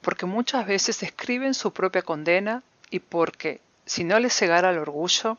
porque 0.01 0.25
muchas 0.25 0.65
veces 0.65 1.03
escriben 1.03 1.53
su 1.53 1.73
propia 1.73 2.01
condena 2.01 2.63
y 2.89 2.99
porque, 2.99 3.61
si 3.85 4.03
no 4.03 4.19
les 4.19 4.35
cegara 4.35 4.69
el 4.69 4.77
orgullo, 4.77 5.37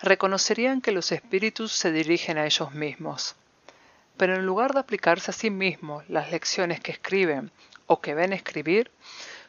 reconocerían 0.00 0.80
que 0.80 0.92
los 0.92 1.12
espíritus 1.12 1.72
se 1.72 1.92
dirigen 1.92 2.38
a 2.38 2.46
ellos 2.46 2.72
mismos. 2.72 3.36
Pero 4.16 4.34
en 4.34 4.46
lugar 4.46 4.72
de 4.72 4.80
aplicarse 4.80 5.30
a 5.30 5.34
sí 5.34 5.50
mismos 5.50 6.08
las 6.08 6.30
lecciones 6.30 6.80
que 6.80 6.92
escriben 6.92 7.50
o 7.86 8.00
que 8.00 8.14
ven 8.14 8.32
escribir, 8.32 8.90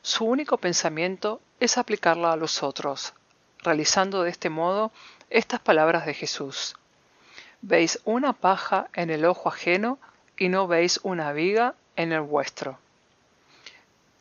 su 0.01 0.25
único 0.25 0.57
pensamiento 0.57 1.41
es 1.59 1.77
aplicarla 1.77 2.31
a 2.31 2.35
los 2.35 2.63
otros, 2.63 3.13
realizando 3.59 4.23
de 4.23 4.31
este 4.31 4.49
modo 4.49 4.91
estas 5.29 5.59
palabras 5.59 6.05
de 6.05 6.13
Jesús. 6.13 6.75
Veis 7.61 7.99
una 8.05 8.33
paja 8.33 8.89
en 8.93 9.09
el 9.09 9.25
ojo 9.25 9.49
ajeno 9.49 9.99
y 10.37 10.49
no 10.49 10.67
veis 10.67 10.99
una 11.03 11.31
viga 11.33 11.75
en 11.95 12.11
el 12.11 12.21
vuestro. 12.21 12.79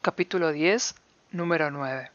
Capítulo 0.02 0.52
10, 0.52 0.94
número 1.32 1.70
9. 1.70 2.10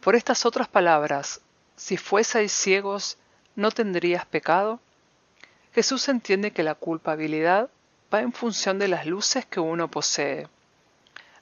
Por 0.00 0.14
estas 0.14 0.46
otras 0.46 0.68
palabras, 0.68 1.40
si 1.76 1.96
fueseis 1.96 2.52
ciegos, 2.52 3.18
¿no 3.56 3.70
tendrías 3.70 4.24
pecado? 4.26 4.80
Jesús 5.74 6.08
entiende 6.08 6.52
que 6.52 6.62
la 6.62 6.74
culpabilidad 6.74 7.68
va 8.12 8.20
en 8.20 8.32
función 8.32 8.78
de 8.78 8.88
las 8.88 9.06
luces 9.06 9.44
que 9.44 9.60
uno 9.60 9.90
posee. 9.90 10.48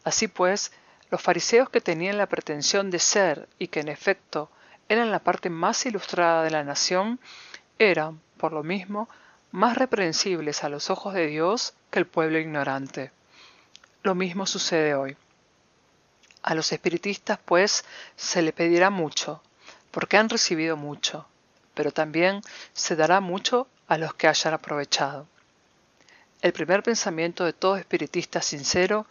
Así 0.05 0.27
pues, 0.29 0.73
los 1.11 1.21
fariseos 1.21 1.69
que 1.69 1.81
tenían 1.81 2.19
la 2.19 2.27
pretensión 2.27 2.91
de 2.91 2.99
ser 2.99 3.49
y 3.59 3.69
que 3.69 3.81
en 3.81 3.89
efecto 3.89 4.51
eran 4.89 5.11
la 5.11 5.19
parte 5.19 5.51
más 5.51 5.85
ilustrada 5.87 6.43
de 6.43 6.51
la 6.51 6.65
nación, 6.65 7.21
eran, 7.79 8.21
por 8.37 8.53
lo 8.53 8.63
mismo, 8.63 9.09
más 9.53 9.77
reprensibles 9.77 10.65
a 10.65 10.69
los 10.69 10.91
ojos 10.91 11.15
de 11.15 11.27
Dios 11.27 11.75
que 11.91 11.99
el 11.99 12.07
pueblo 12.07 12.39
ignorante. 12.39 13.11
Lo 14.03 14.15
mismo 14.15 14.47
sucede 14.47 14.95
hoy. 14.95 15.17
A 16.47 16.55
los 16.55 16.71
espiritistas, 16.71 17.41
pues, 17.45 17.85
se 18.15 18.41
le 18.41 18.53
pedirá 18.53 18.89
mucho, 18.89 19.43
porque 19.91 20.17
han 20.17 20.29
recibido 20.29 20.77
mucho, 20.77 21.27
pero 21.75 21.91
también 21.91 22.41
se 22.73 22.95
dará 22.95 23.21
mucho 23.21 23.67
a 23.89 23.99
los 23.99 24.15
que 24.15 24.29
hayan 24.29 24.55
aprovechado. 24.55 25.27
El 26.43 26.53
primer 26.53 26.85
pensamiento 26.85 27.45
de 27.45 27.53
todo 27.53 27.77
espiritista 27.77 28.41
sincero 28.43 29.07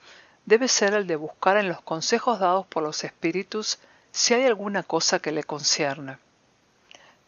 debe 0.45 0.69
ser 0.69 0.93
el 0.93 1.08
de 1.08 1.17
buscar 1.17 1.58
en 1.58 1.67
los 1.67 1.82
consejos 1.82 2.39
dados 2.39 2.67
por 2.67 2.84
los 2.84 3.04
espíritus 3.04 3.80
si 4.13 4.34
hay 4.34 4.45
alguna 4.45 4.84
cosa 4.84 5.19
que 5.19 5.34
le 5.34 5.43
concierne. 5.43 6.17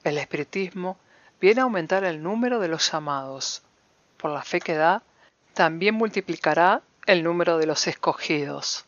El 0.05 0.17
espiritismo 0.19 0.97
viene 1.41 1.59
a 1.59 1.63
aumentar 1.65 2.05
el 2.05 2.23
número 2.23 2.59
de 2.59 2.69
los 2.69 2.89
llamados. 2.89 3.61
Por 4.15 4.31
la 4.31 4.43
fe 4.43 4.61
que 4.61 4.75
da, 4.75 5.03
también 5.53 5.95
multiplicará 5.95 6.81
el 7.07 7.23
número 7.23 7.57
de 7.57 7.65
los 7.65 7.87
escogidos. 7.87 8.86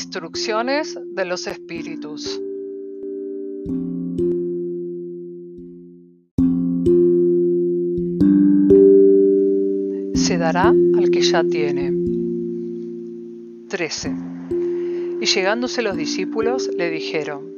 Instrucciones 0.00 0.96
de 1.16 1.24
los 1.24 1.48
espíritus. 1.48 2.40
Se 10.14 10.38
dará 10.38 10.68
al 10.68 11.10
que 11.10 11.20
ya 11.20 11.42
tiene. 11.42 11.92
13. 13.68 14.14
Y 15.20 15.26
llegándose 15.26 15.82
los 15.82 15.96
discípulos 15.96 16.70
le 16.76 16.90
dijeron, 16.90 17.52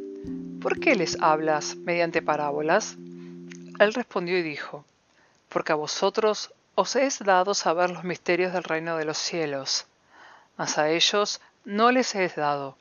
¿por 0.62 0.80
qué 0.80 0.94
les 0.94 1.20
hablas 1.20 1.76
mediante 1.76 2.22
parábolas? 2.22 2.96
Él 3.78 3.92
respondió 3.92 4.38
y 4.38 4.42
dijo, 4.42 4.86
porque 5.50 5.72
a 5.72 5.76
vosotros 5.76 6.54
os 6.74 6.96
es 6.96 7.18
dado 7.18 7.52
saber 7.52 7.90
los 7.90 8.04
misterios 8.04 8.54
del 8.54 8.64
reino 8.64 8.96
de 8.96 9.04
los 9.04 9.18
cielos, 9.18 9.84
mas 10.56 10.78
a 10.78 10.90
ellos 10.90 11.42
no 11.70 11.92
les 11.92 12.16
es 12.16 12.34
dado, 12.34 12.76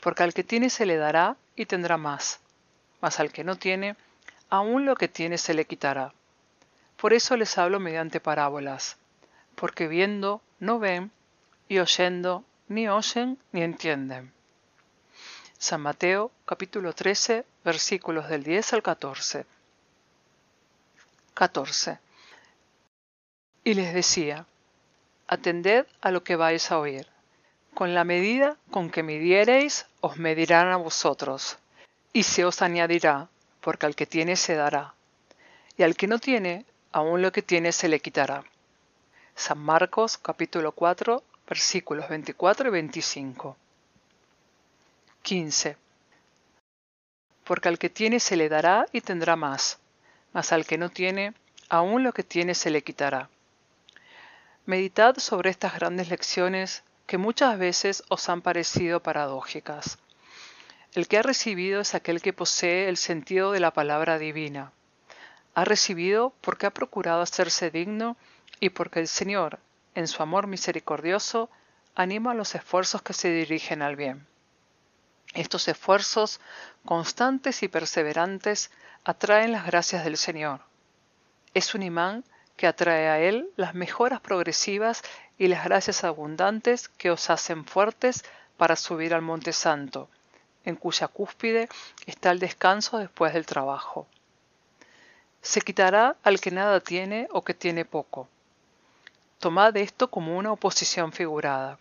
porque 0.00 0.24
al 0.24 0.34
que 0.34 0.42
tiene 0.42 0.70
se 0.70 0.86
le 0.86 0.96
dará 0.96 1.36
y 1.54 1.66
tendrá 1.66 1.98
más, 1.98 2.40
mas 3.00 3.20
al 3.20 3.30
que 3.30 3.44
no 3.44 3.56
tiene, 3.56 3.94
aún 4.50 4.86
lo 4.86 4.96
que 4.96 5.06
tiene 5.06 5.38
se 5.38 5.54
le 5.54 5.66
quitará. 5.66 6.12
Por 6.96 7.12
eso 7.12 7.36
les 7.36 7.56
hablo 7.58 7.78
mediante 7.78 8.18
parábolas, 8.18 8.96
porque 9.54 9.86
viendo 9.86 10.42
no 10.58 10.80
ven, 10.80 11.12
y 11.68 11.78
oyendo 11.78 12.44
ni 12.66 12.88
oyen 12.88 13.38
ni 13.52 13.62
entienden. 13.62 14.32
San 15.56 15.82
Mateo 15.82 16.32
capítulo 16.44 16.94
13 16.94 17.44
versículos 17.64 18.28
del 18.28 18.42
10 18.42 18.72
al 18.72 18.82
14. 18.82 19.46
14. 21.34 22.00
Y 23.62 23.74
les 23.74 23.94
decía, 23.94 24.44
Atended 25.28 25.86
a 26.00 26.10
lo 26.10 26.24
que 26.24 26.34
vais 26.34 26.72
a 26.72 26.80
oír 26.80 27.06
con 27.78 27.94
la 27.94 28.02
medida 28.02 28.56
con 28.72 28.90
que 28.90 29.04
midiereis, 29.04 29.86
os 30.00 30.16
medirán 30.16 30.66
a 30.72 30.76
vosotros, 30.78 31.58
y 32.12 32.24
se 32.24 32.44
os 32.44 32.60
añadirá, 32.60 33.28
porque 33.60 33.86
al 33.86 33.94
que 33.94 34.04
tiene 34.04 34.34
se 34.34 34.56
dará, 34.56 34.94
y 35.76 35.84
al 35.84 35.94
que 35.94 36.08
no 36.08 36.18
tiene, 36.18 36.64
aún 36.90 37.22
lo 37.22 37.30
que 37.30 37.40
tiene 37.40 37.70
se 37.70 37.86
le 37.86 38.00
quitará. 38.00 38.42
San 39.36 39.60
Marcos 39.60 40.18
capítulo 40.18 40.72
4 40.72 41.22
versículos 41.48 42.08
24 42.08 42.66
y 42.66 42.72
25. 42.72 43.56
15. 45.22 45.76
Porque 47.44 47.68
al 47.68 47.78
que 47.78 47.90
tiene 47.90 48.18
se 48.18 48.34
le 48.34 48.48
dará 48.48 48.86
y 48.90 49.02
tendrá 49.02 49.36
más, 49.36 49.78
mas 50.32 50.52
al 50.52 50.66
que 50.66 50.78
no 50.78 50.90
tiene, 50.90 51.32
aún 51.68 52.02
lo 52.02 52.12
que 52.12 52.24
tiene 52.24 52.56
se 52.56 52.70
le 52.70 52.82
quitará. 52.82 53.30
Meditad 54.66 55.18
sobre 55.18 55.50
estas 55.50 55.76
grandes 55.76 56.08
lecciones 56.08 56.82
que 57.08 57.16
muchas 57.16 57.58
veces 57.58 58.04
os 58.10 58.28
han 58.28 58.42
parecido 58.42 59.02
paradójicas. 59.02 59.98
El 60.92 61.08
que 61.08 61.16
ha 61.16 61.22
recibido 61.22 61.80
es 61.80 61.94
aquel 61.94 62.20
que 62.20 62.34
posee 62.34 62.90
el 62.90 62.98
sentido 62.98 63.50
de 63.50 63.60
la 63.60 63.72
palabra 63.72 64.18
divina. 64.18 64.72
Ha 65.54 65.64
recibido 65.64 66.34
porque 66.42 66.66
ha 66.66 66.70
procurado 66.70 67.22
hacerse 67.22 67.70
digno 67.70 68.18
y 68.60 68.68
porque 68.70 69.00
el 69.00 69.08
Señor, 69.08 69.58
en 69.94 70.06
su 70.06 70.22
amor 70.22 70.48
misericordioso, 70.48 71.48
anima 71.94 72.34
los 72.34 72.54
esfuerzos 72.54 73.00
que 73.00 73.14
se 73.14 73.32
dirigen 73.32 73.80
al 73.80 73.96
bien. 73.96 74.26
Estos 75.32 75.66
esfuerzos, 75.66 76.40
constantes 76.84 77.62
y 77.62 77.68
perseverantes, 77.68 78.70
atraen 79.04 79.52
las 79.52 79.64
gracias 79.64 80.04
del 80.04 80.18
Señor. 80.18 80.60
Es 81.54 81.74
un 81.74 81.82
imán 81.82 82.24
que 82.58 82.66
atrae 82.66 83.08
a 83.08 83.18
Él 83.18 83.48
las 83.56 83.74
mejoras 83.74 84.20
progresivas 84.20 85.02
y 85.38 85.46
las 85.46 85.64
gracias 85.64 86.04
abundantes 86.04 86.88
que 86.88 87.10
os 87.10 87.30
hacen 87.30 87.64
fuertes 87.64 88.24
para 88.56 88.76
subir 88.76 89.14
al 89.14 89.22
Monte 89.22 89.52
Santo, 89.52 90.08
en 90.64 90.76
cuya 90.76 91.08
cúspide 91.08 91.68
está 92.06 92.32
el 92.32 92.40
descanso 92.40 92.98
después 92.98 93.32
del 93.32 93.46
trabajo. 93.46 94.06
Se 95.40 95.60
quitará 95.60 96.16
al 96.24 96.40
que 96.40 96.50
nada 96.50 96.80
tiene 96.80 97.28
o 97.30 97.42
que 97.42 97.54
tiene 97.54 97.84
poco. 97.84 98.28
Tomad 99.38 99.76
esto 99.76 100.10
como 100.10 100.36
una 100.36 100.50
oposición 100.50 101.12
figurada. 101.12 101.78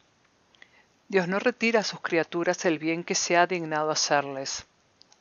Dios 1.07 1.27
no 1.27 1.39
retira 1.39 1.79
a 1.79 1.83
sus 1.83 2.01
criaturas 2.01 2.63
el 2.65 2.77
bien 2.77 3.03
que 3.03 3.15
se 3.15 3.35
ha 3.35 3.47
dignado 3.47 3.89
hacerles. 3.89 4.65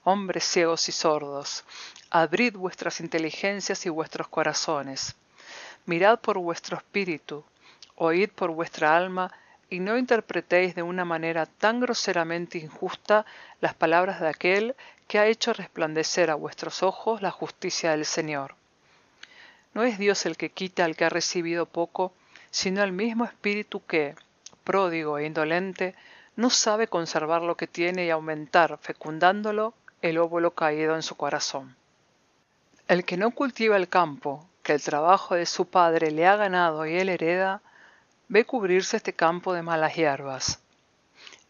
Hombres 0.05 0.44
ciegos 0.44 0.88
y 0.88 0.92
sordos, 0.92 1.64
abrid 2.11 2.55
vuestras 2.55 3.01
inteligencias 3.01 3.87
y 3.87 3.88
vuestros 3.88 4.29
corazones. 4.29 5.16
Mirad 5.87 6.20
por 6.20 6.38
vuestro 6.38 6.77
espíritu, 6.77 7.44
oíd 7.96 8.30
por 8.30 8.50
vuestra 8.52 8.96
alma, 8.96 9.32
y 9.68 9.80
no 9.80 9.98
interpretéis 9.98 10.74
de 10.74 10.82
una 10.82 11.04
manera 11.04 11.46
tan 11.46 11.80
groseramente 11.80 12.59
injusta 12.59 13.26
las 13.61 13.74
palabras 13.74 14.20
de 14.20 14.28
aquel 14.28 14.76
que 15.09 15.18
ha 15.18 15.26
hecho 15.26 15.52
resplandecer 15.52 16.30
a 16.30 16.37
vuestros 16.37 16.82
ojos 16.82 17.20
la 17.20 17.30
justicia 17.30 17.90
del 17.90 18.04
Señor. 18.04 18.54
No 19.74 19.82
es 19.82 19.98
Dios 19.98 20.24
el 20.24 20.37
que 20.37 20.50
quita 20.50 20.85
al 20.85 20.96
que 20.96 21.04
ha 21.04 21.11
recibido 21.11 21.66
poco, 21.66 22.12
sino 22.50 22.82
el 22.82 22.92
mismo 22.92 23.24
Espíritu 23.24 23.85
que, 23.85 24.14
pródigo 24.64 25.18
e 25.18 25.26
indolente, 25.26 25.94
no 26.37 26.50
sabe 26.50 26.87
conservar 26.87 27.42
lo 27.42 27.56
que 27.56 27.66
tiene 27.66 28.06
y 28.06 28.11
aumentar, 28.11 28.78
fecundándolo, 28.78 29.74
el 30.02 30.18
óvulo 30.18 30.52
caído 30.52 30.94
en 30.94 31.02
su 31.02 31.16
corazón. 31.16 31.76
El 32.88 33.04
que 33.04 33.16
no 33.16 33.32
cultiva 33.32 33.76
el 33.76 33.88
campo, 33.88 34.46
que 34.62 34.72
el 34.74 34.82
trabajo 34.82 35.35
de 35.35 35.46
su 35.46 35.66
padre 35.66 36.11
le 36.11 36.26
ha 36.26 36.37
ganado 36.37 36.87
y 36.87 36.96
él 36.96 37.09
hereda, 37.09 37.62
ve 38.28 38.44
cubrirse 38.44 38.96
este 38.96 39.12
campo 39.12 39.52
de 39.52 39.62
malas 39.62 39.94
hierbas. 39.94 40.60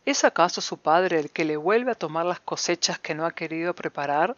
¿Es 0.05 0.25
acaso 0.25 0.61
su 0.61 0.79
padre 0.79 1.19
el 1.19 1.31
que 1.31 1.45
le 1.45 1.57
vuelve 1.57 1.93
a 1.93 1.97
tomar 1.97 2.27
las 2.27 2.41
cosechas 2.41 2.99
que 2.99 3.15
no 3.15 3.27
ha 3.27 3.33
querido 3.33 3.75
preparar? 3.75 4.37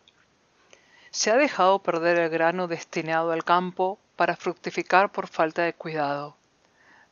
Se 1.11 1.31
ha 1.31 1.37
dejado 1.37 1.81
perder 1.81 2.19
el 2.19 2.31
grano 2.31 2.69
destinado 2.69 3.33
al 3.33 3.45
campo 3.45 3.99
para 4.17 4.37
fructificar 4.37 5.11
por 5.11 5.27
falta 5.27 5.63
de 5.63 5.75
cuidado. 5.75 6.37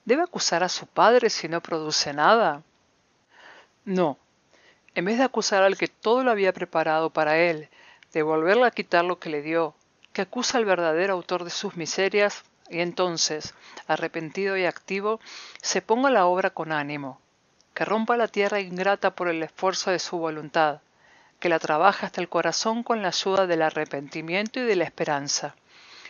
¿Debe 0.05 0.23
acusar 0.23 0.63
a 0.63 0.69
su 0.69 0.87
padre 0.87 1.31
si 1.31 1.49
no 1.49 1.61
produce 1.61 2.13
nada? 2.13 2.63
No. 3.85 4.19
En 4.95 5.05
vez 5.05 5.19
de 5.19 5.25
acusar 5.25 5.63
al 5.63 5.77
que 5.77 5.89
todo 5.89 6.25
lo 6.25 6.31
había 6.31 6.53
preparado 6.53 7.11
para 7.11 7.37
él, 7.39 7.69
de 8.13 8.23
volverle 8.23 8.67
a 8.67 8.71
quitar 8.71 9.05
lo 9.05 9.19
que 9.19 9.29
le 9.29 9.43
dio, 9.43 9.75
que 10.13 10.23
acusa 10.23 10.57
al 10.59 10.65
verdadero 10.65 11.13
autor 11.13 11.45
de 11.45 11.51
sus 11.51 11.77
miserias, 11.77 12.45
y 12.71 12.81
entonces, 12.81 13.55
arrepentido 13.87 14.57
y 14.57 14.65
activo, 14.65 15.21
se 15.63 15.83
ponga 15.83 16.09
a 16.09 16.13
la 16.13 16.27
obra 16.27 16.51
con 16.51 16.73
ánimo, 16.73 17.21
que 17.75 17.85
rompa 17.85 18.17
la 18.17 18.29
tierra 18.29 18.61
ingrata 18.61 19.15
por 19.15 19.29
el 19.29 19.43
esfuerzo 19.43 19.91
de 19.91 19.99
su 19.99 20.19
voluntad, 20.19 20.81
que 21.41 21.49
la 21.49 21.59
trabaje 21.59 22.07
hasta 22.07 22.21
el 22.21 22.29
corazón 22.29 22.83
con 22.83 23.03
la 23.03 23.09
ayuda 23.09 23.47
del 23.47 23.63
arrepentimiento 23.63 24.61
y 24.61 24.65
de 24.65 24.77
la 24.77 24.85
esperanza, 24.85 25.55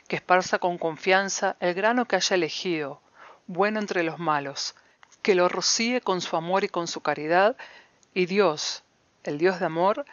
que 0.09 0.17
esparza 0.17 0.59
con 0.59 0.79
confianza 0.79 1.57
el 1.61 1.75
grano 1.75 2.07
que 2.07 2.17
haya 2.17 2.37
elegido, 2.37 3.01
bueno 3.47 3.81
entre 3.81 4.03
los 4.03 4.19
malos, 4.19 4.75
que 5.23 5.35
lo 5.35 5.49
rocíe 5.49 6.01
con 6.01 6.21
su 6.21 6.37
amor 6.37 6.65
y 6.65 6.69
con 6.69 6.87
su 6.87 7.01
caridad, 7.01 7.57
y 8.15 8.27
Dios, 8.27 8.85
el 9.25 9.39
Dios 9.39 9.59
de 9.59 9.67
amor, 9.67 10.07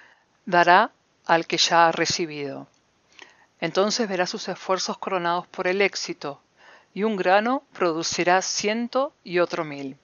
dará 0.46 0.92
al 1.26 1.46
que 1.46 1.58
ya 1.58 1.88
ha 1.88 1.92
recibido. 1.92 2.68
Entonces 3.64 4.10
verá 4.10 4.28
sus 4.28 4.50
esfuerzos 4.50 4.98
coronados 4.98 5.48
por 5.48 5.68
el 5.68 5.82
éxito, 5.82 6.42
y 6.94 7.04
un 7.04 7.16
grano 7.16 7.64
producirá 7.72 8.42
ciento 8.42 9.14
y 9.24 9.40
otro 9.40 9.64
mil. 9.64 9.96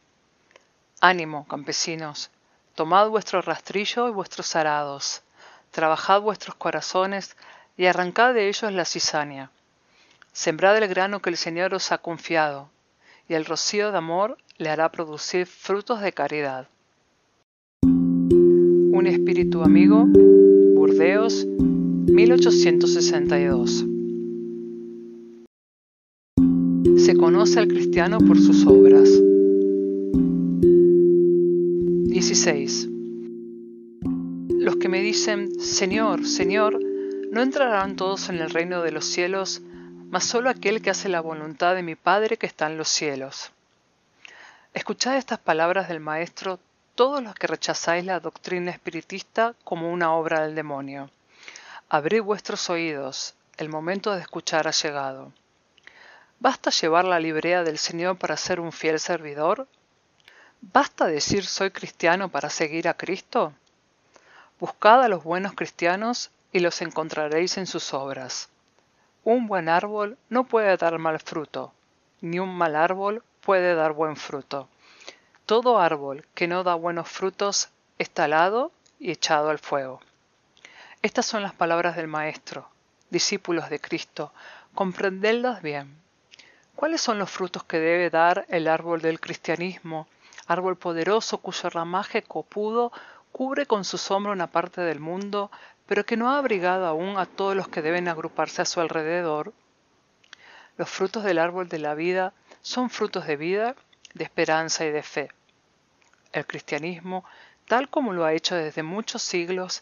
Ánimo, 1.01 1.45
campesinos, 1.45 2.29
tomad 2.73 3.09
vuestro 3.09 3.41
rastrillo 3.41 4.07
y 4.07 4.11
vuestros 4.11 4.55
arados, 4.55 5.23
trabajad 5.71 6.21
vuestros 6.21 6.55
corazones 6.55 7.35
y 7.75 7.87
arrancad 7.87 8.33
de 8.33 8.47
ellos 8.47 8.71
la 8.71 8.85
cizaña. 8.85 9.51
Sembrad 10.31 10.77
el 10.77 10.87
grano 10.87 11.21
que 11.21 11.29
el 11.29 11.35
Señor 11.35 11.73
os 11.73 11.91
ha 11.91 11.97
confiado, 11.97 12.69
y 13.27 13.33
el 13.33 13.43
rocío 13.43 13.91
de 13.91 13.97
amor 13.97 14.37
le 14.57 14.69
hará 14.69 14.89
producir 14.89 15.47
frutos 15.47 15.99
de 15.99 16.13
caridad. 16.13 16.69
Un 17.81 19.05
espíritu 19.05 19.63
amigo, 19.63 20.05
Burdeos, 20.07 21.45
1862. 22.11 23.85
Se 26.97 27.15
conoce 27.15 27.59
al 27.59 27.67
cristiano 27.67 28.17
por 28.19 28.37
sus 28.39 28.65
obras. 28.65 29.09
16. 32.07 32.89
Los 34.59 34.77
que 34.77 34.89
me 34.89 35.01
dicen, 35.01 35.59
Señor, 35.59 36.25
Señor, 36.25 36.79
no 37.31 37.41
entrarán 37.41 37.95
todos 37.95 38.29
en 38.29 38.39
el 38.39 38.49
reino 38.49 38.81
de 38.81 38.91
los 38.91 39.05
cielos, 39.05 39.61
mas 40.09 40.23
solo 40.23 40.49
aquel 40.49 40.81
que 40.81 40.89
hace 40.89 41.09
la 41.09 41.21
voluntad 41.21 41.75
de 41.75 41.83
mi 41.83 41.95
Padre 41.95 42.37
que 42.37 42.47
está 42.47 42.69
en 42.69 42.77
los 42.77 42.89
cielos. 42.89 43.51
Escuchad 44.73 45.17
estas 45.17 45.39
palabras 45.39 45.87
del 45.87 45.99
Maestro 45.99 46.59
todos 46.95 47.23
los 47.23 47.35
que 47.35 47.47
rechazáis 47.47 48.03
la 48.03 48.19
doctrina 48.19 48.71
espiritista 48.71 49.53
como 49.63 49.91
una 49.91 50.13
obra 50.13 50.41
del 50.41 50.55
demonio. 50.55 51.11
Abrid 51.91 52.21
vuestros 52.21 52.69
oídos, 52.69 53.33
el 53.57 53.67
momento 53.67 54.13
de 54.13 54.21
escuchar 54.21 54.67
ha 54.67 54.71
llegado. 54.71 55.33
¿Basta 56.39 56.69
llevar 56.69 57.03
la 57.05 57.19
librea 57.19 57.63
del 57.63 57.79
Señor 57.79 58.19
para 58.19 58.37
ser 58.37 58.59
un 58.59 58.71
fiel 58.71 58.99
servidor? 58.99 59.67
¿Basta 60.61 61.07
decir 61.07 61.47
soy 61.47 61.71
cristiano 61.71 62.29
para 62.29 62.51
seguir 62.51 62.87
a 62.87 62.93
Cristo? 62.93 63.53
Buscad 64.59 65.01
a 65.01 65.07
los 65.07 65.23
buenos 65.23 65.53
cristianos 65.53 66.29
y 66.51 66.59
los 66.59 66.79
encontraréis 66.83 67.57
en 67.57 67.65
sus 67.65 67.91
obras. 67.95 68.49
Un 69.23 69.47
buen 69.47 69.67
árbol 69.67 70.15
no 70.29 70.43
puede 70.43 70.77
dar 70.77 70.99
mal 70.99 71.19
fruto, 71.19 71.73
ni 72.21 72.37
un 72.37 72.55
mal 72.55 72.75
árbol 72.75 73.23
puede 73.41 73.73
dar 73.73 73.93
buen 73.93 74.15
fruto. 74.15 74.69
Todo 75.47 75.79
árbol 75.79 76.27
que 76.35 76.47
no 76.47 76.63
da 76.63 76.75
buenos 76.75 77.09
frutos 77.09 77.69
es 77.97 78.11
talado 78.11 78.71
y 78.99 79.09
echado 79.09 79.49
al 79.49 79.57
fuego. 79.57 80.01
Estas 81.01 81.25
son 81.25 81.43
las 81.43 81.53
palabras 81.53 81.95
del 81.95 82.09
Maestro, 82.09 82.67
discípulos 83.09 83.69
de 83.69 83.79
Cristo, 83.79 84.33
comprendedlas 84.75 85.61
bien. 85.61 85.95
¿Cuáles 86.75 86.99
son 86.99 87.17
los 87.17 87.31
frutos 87.31 87.63
que 87.63 87.79
debe 87.79 88.09
dar 88.09 88.45
el 88.49 88.67
árbol 88.67 89.01
del 89.01 89.21
cristianismo, 89.21 90.09
árbol 90.45 90.75
poderoso 90.77 91.37
cuyo 91.37 91.69
ramaje 91.69 92.21
copudo 92.21 92.91
cubre 93.31 93.65
con 93.65 93.85
su 93.85 93.97
sombra 93.97 94.33
una 94.33 94.47
parte 94.47 94.81
del 94.81 94.99
mundo, 94.99 95.49
pero 95.85 96.05
que 96.05 96.17
no 96.17 96.31
ha 96.31 96.37
abrigado 96.37 96.85
aún 96.85 97.17
a 97.17 97.25
todos 97.25 97.55
los 97.55 97.69
que 97.69 97.81
deben 97.81 98.09
agruparse 98.09 98.61
a 98.61 98.65
su 98.65 98.81
alrededor? 98.81 99.53
Los 100.75 100.89
frutos 100.89 101.23
del 101.23 101.39
árbol 101.39 101.69
de 101.69 101.79
la 101.79 101.95
vida 101.95 102.33
son 102.61 102.89
frutos 102.89 103.25
de 103.25 103.37
vida, 103.37 103.75
de 104.15 104.25
esperanza 104.25 104.83
y 104.83 104.91
de 104.91 105.03
fe. 105.03 105.29
El 106.33 106.45
cristianismo, 106.45 107.23
tal 107.69 107.87
como 107.87 108.11
lo 108.11 108.25
ha 108.25 108.33
hecho 108.33 108.55
desde 108.55 108.83
muchos 108.83 109.21
siglos, 109.21 109.81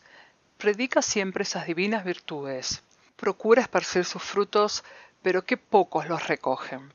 predica 0.57 1.01
siempre 1.01 1.43
esas 1.43 1.67
divinas 1.67 2.03
virtudes, 2.03 2.83
procura 3.15 3.61
esparcir 3.61 4.05
sus 4.05 4.23
frutos, 4.23 4.83
pero 5.21 5.45
que 5.45 5.57
pocos 5.57 6.07
los 6.07 6.27
recogen. 6.27 6.93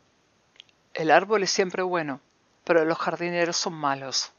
El 0.95 1.11
árbol 1.11 1.45
es 1.45 1.51
siempre 1.51 1.83
bueno, 1.83 2.21
pero 2.65 2.85
los 2.85 2.99
jardineros 2.99 3.57
son 3.57 3.75
malos. 3.75 4.33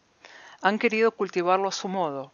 Han 0.61 0.77
querido 0.77 1.11
cultivarlo 1.11 1.69
a 1.69 1.71
su 1.71 1.87
modo, 1.87 2.31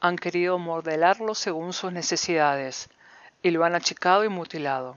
han 0.00 0.16
querido 0.16 0.58
modelarlo 0.58 1.34
según 1.34 1.72
sus 1.72 1.92
necesidades, 1.92 2.88
y 3.42 3.50
lo 3.50 3.64
han 3.64 3.74
achicado 3.74 4.24
y 4.24 4.28
mutilado. 4.28 4.96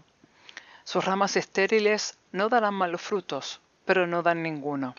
Sus 0.84 1.06
ramas 1.06 1.36
estériles 1.36 2.17
no 2.32 2.50
darán 2.50 2.73
malos 2.73 3.02
frutos, 3.02 3.62
pero 3.86 4.08
no 4.08 4.23
dan 4.23 4.41
ninguno. 4.41 4.95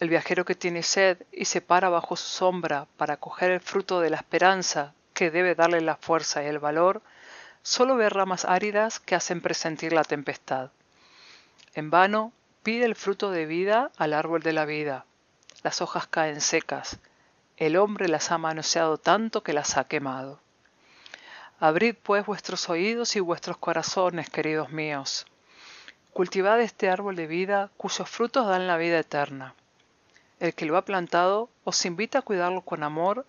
El 0.00 0.08
viajero 0.08 0.44
que 0.44 0.54
tiene 0.54 0.82
sed 0.82 1.22
y 1.32 1.46
se 1.46 1.60
para 1.60 1.88
bajo 1.88 2.16
su 2.16 2.26
sombra 2.26 2.86
para 2.96 3.16
coger 3.16 3.52
el 3.52 3.60
fruto 3.60 4.00
de 4.00 4.10
la 4.10 4.16
esperanza 4.16 4.92
que 5.16 5.30
debe 5.30 5.54
darle 5.54 5.80
la 5.80 5.96
fuerza 5.96 6.44
y 6.44 6.46
el 6.46 6.58
valor, 6.58 7.00
solo 7.62 7.96
ve 7.96 8.10
ramas 8.10 8.44
áridas 8.44 9.00
que 9.00 9.14
hacen 9.14 9.40
presentir 9.40 9.94
la 9.94 10.04
tempestad. 10.04 10.70
En 11.74 11.88
vano 11.90 12.32
pide 12.62 12.84
el 12.84 12.94
fruto 12.94 13.30
de 13.30 13.46
vida 13.46 13.90
al 13.96 14.12
árbol 14.12 14.42
de 14.42 14.52
la 14.52 14.66
vida. 14.66 15.06
Las 15.62 15.80
hojas 15.80 16.06
caen 16.06 16.42
secas. 16.42 16.98
El 17.56 17.78
hombre 17.78 18.08
las 18.08 18.30
ha 18.30 18.36
manoseado 18.36 18.98
tanto 18.98 19.42
que 19.42 19.54
las 19.54 19.78
ha 19.78 19.88
quemado. 19.88 20.38
Abrid 21.60 21.96
pues 22.02 22.26
vuestros 22.26 22.68
oídos 22.68 23.16
y 23.16 23.20
vuestros 23.20 23.56
corazones, 23.56 24.28
queridos 24.28 24.68
míos. 24.68 25.26
Cultivad 26.12 26.60
este 26.60 26.90
árbol 26.90 27.16
de 27.16 27.26
vida 27.26 27.70
cuyos 27.78 28.08
frutos 28.10 28.46
dan 28.46 28.66
la 28.66 28.76
vida 28.76 28.98
eterna. 28.98 29.54
El 30.40 30.52
que 30.52 30.66
lo 30.66 30.76
ha 30.76 30.84
plantado 30.84 31.48
os 31.64 31.86
invita 31.86 32.18
a 32.18 32.22
cuidarlo 32.22 32.60
con 32.60 32.82
amor 32.82 33.24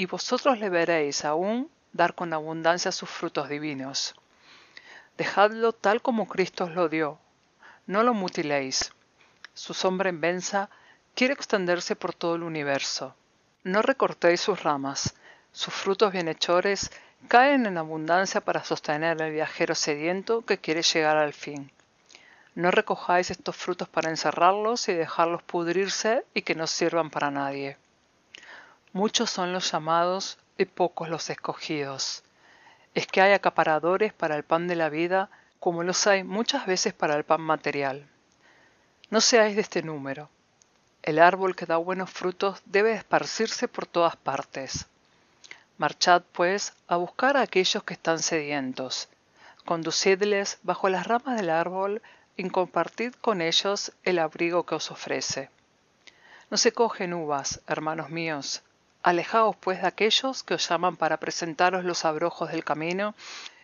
y 0.00 0.06
vosotros 0.06 0.58
le 0.58 0.70
veréis 0.70 1.26
aún 1.26 1.70
dar 1.92 2.14
con 2.14 2.32
abundancia 2.32 2.90
sus 2.90 3.10
frutos 3.10 3.50
divinos. 3.50 4.14
Dejadlo 5.18 5.74
tal 5.74 6.00
como 6.00 6.26
Cristo 6.26 6.64
os 6.64 6.70
lo 6.70 6.88
dio. 6.88 7.18
No 7.86 8.02
lo 8.02 8.14
mutiléis. 8.14 8.94
Su 9.52 9.74
sombra 9.74 10.08
inmensa 10.08 10.70
quiere 11.14 11.34
extenderse 11.34 11.96
por 11.96 12.14
todo 12.14 12.36
el 12.36 12.44
universo. 12.44 13.14
No 13.62 13.82
recortéis 13.82 14.40
sus 14.40 14.62
ramas. 14.62 15.16
Sus 15.52 15.74
frutos 15.74 16.12
bienhechores 16.12 16.90
caen 17.28 17.66
en 17.66 17.76
abundancia 17.76 18.40
para 18.40 18.64
sostener 18.64 19.22
al 19.22 19.32
viajero 19.32 19.74
sediento 19.74 20.46
que 20.46 20.56
quiere 20.56 20.80
llegar 20.80 21.18
al 21.18 21.34
fin. 21.34 21.70
No 22.54 22.70
recojáis 22.70 23.30
estos 23.30 23.54
frutos 23.54 23.90
para 23.90 24.08
encerrarlos 24.08 24.88
y 24.88 24.94
dejarlos 24.94 25.42
pudrirse 25.42 26.24
y 26.32 26.40
que 26.40 26.54
no 26.54 26.66
sirvan 26.66 27.10
para 27.10 27.30
nadie. 27.30 27.76
Muchos 28.92 29.30
son 29.30 29.52
los 29.52 29.70
llamados 29.70 30.36
y 30.58 30.64
pocos 30.64 31.08
los 31.08 31.30
escogidos. 31.30 32.24
Es 32.94 33.06
que 33.06 33.20
hay 33.20 33.32
acaparadores 33.32 34.12
para 34.12 34.34
el 34.34 34.42
pan 34.42 34.66
de 34.66 34.74
la 34.74 34.88
vida 34.88 35.30
como 35.60 35.84
los 35.84 36.06
hay 36.08 36.24
muchas 36.24 36.66
veces 36.66 36.92
para 36.92 37.14
el 37.14 37.22
pan 37.22 37.40
material. 37.40 38.08
No 39.10 39.20
seáis 39.20 39.54
de 39.54 39.62
este 39.62 39.82
número. 39.82 40.28
El 41.02 41.20
árbol 41.20 41.54
que 41.54 41.66
da 41.66 41.76
buenos 41.76 42.10
frutos 42.10 42.62
debe 42.64 42.94
esparcirse 42.94 43.68
por 43.68 43.86
todas 43.86 44.16
partes. 44.16 44.86
Marchad, 45.78 46.22
pues, 46.32 46.72
a 46.88 46.96
buscar 46.96 47.36
a 47.36 47.42
aquellos 47.42 47.84
que 47.84 47.94
están 47.94 48.18
sedientos. 48.18 49.08
Conducidles 49.66 50.58
bajo 50.62 50.88
las 50.88 51.06
ramas 51.06 51.36
del 51.36 51.50
árbol 51.50 52.02
y 52.36 52.48
compartid 52.48 53.14
con 53.20 53.40
ellos 53.40 53.92
el 54.02 54.18
abrigo 54.18 54.66
que 54.66 54.74
os 54.74 54.90
ofrece. 54.90 55.48
No 56.50 56.56
se 56.56 56.72
cogen 56.72 57.14
uvas, 57.14 57.60
hermanos 57.66 58.10
míos. 58.10 58.62
Alejaos 59.02 59.56
pues 59.56 59.80
de 59.80 59.88
aquellos 59.88 60.42
que 60.42 60.54
os 60.54 60.68
llaman 60.68 60.96
para 60.96 61.18
presentaros 61.18 61.84
los 61.84 62.04
abrojos 62.04 62.50
del 62.50 62.64
camino, 62.64 63.14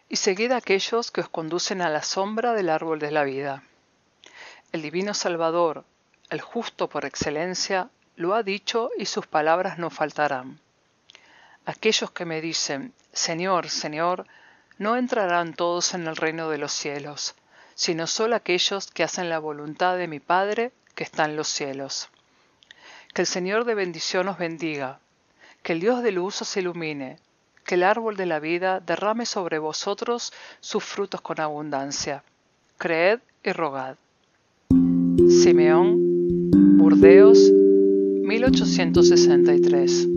y 0.08 0.16
seguid 0.16 0.52
a 0.52 0.58
aquellos 0.58 1.10
que 1.10 1.20
os 1.20 1.28
conducen 1.28 1.82
a 1.82 1.90
la 1.90 2.02
sombra 2.02 2.52
del 2.52 2.70
árbol 2.70 2.98
de 2.98 3.10
la 3.10 3.24
vida. 3.24 3.62
El 4.72 4.82
divino 4.82 5.14
Salvador, 5.14 5.84
el 6.30 6.40
justo 6.40 6.88
por 6.88 7.04
excelencia, 7.04 7.90
lo 8.14 8.34
ha 8.34 8.42
dicho 8.42 8.90
y 8.96 9.06
sus 9.06 9.26
palabras 9.26 9.78
no 9.78 9.90
faltarán. 9.90 10.60
Aquellos 11.66 12.10
que 12.10 12.24
me 12.24 12.40
dicen, 12.40 12.94
Señor, 13.12 13.68
Señor, 13.68 14.26
no 14.78 14.96
entrarán 14.96 15.54
todos 15.54 15.94
en 15.94 16.06
el 16.06 16.16
reino 16.16 16.48
de 16.48 16.58
los 16.58 16.72
cielos, 16.72 17.34
sino 17.74 18.06
solo 18.06 18.36
aquellos 18.36 18.90
que 18.90 19.04
hacen 19.04 19.28
la 19.28 19.38
voluntad 19.38 19.96
de 19.96 20.08
mi 20.08 20.20
Padre 20.20 20.72
que 20.94 21.04
está 21.04 21.24
en 21.24 21.36
los 21.36 21.48
cielos. 21.48 22.08
Que 23.12 23.22
el 23.22 23.26
Señor 23.26 23.64
de 23.64 23.74
bendición 23.74 24.28
os 24.28 24.38
bendiga, 24.38 25.00
que 25.66 25.72
el 25.72 25.80
Dios 25.80 26.04
del 26.04 26.20
uso 26.20 26.44
se 26.44 26.60
ilumine, 26.60 27.16
que 27.64 27.74
el 27.74 27.82
árbol 27.82 28.16
de 28.16 28.24
la 28.24 28.38
vida 28.38 28.78
derrame 28.78 29.26
sobre 29.26 29.58
vosotros 29.58 30.32
sus 30.60 30.84
frutos 30.84 31.20
con 31.22 31.40
abundancia. 31.40 32.22
Creed 32.78 33.18
y 33.42 33.50
rogad. 33.50 33.96
Simeón, 35.28 35.98
Burdeos, 36.78 37.50
1863 37.50 40.15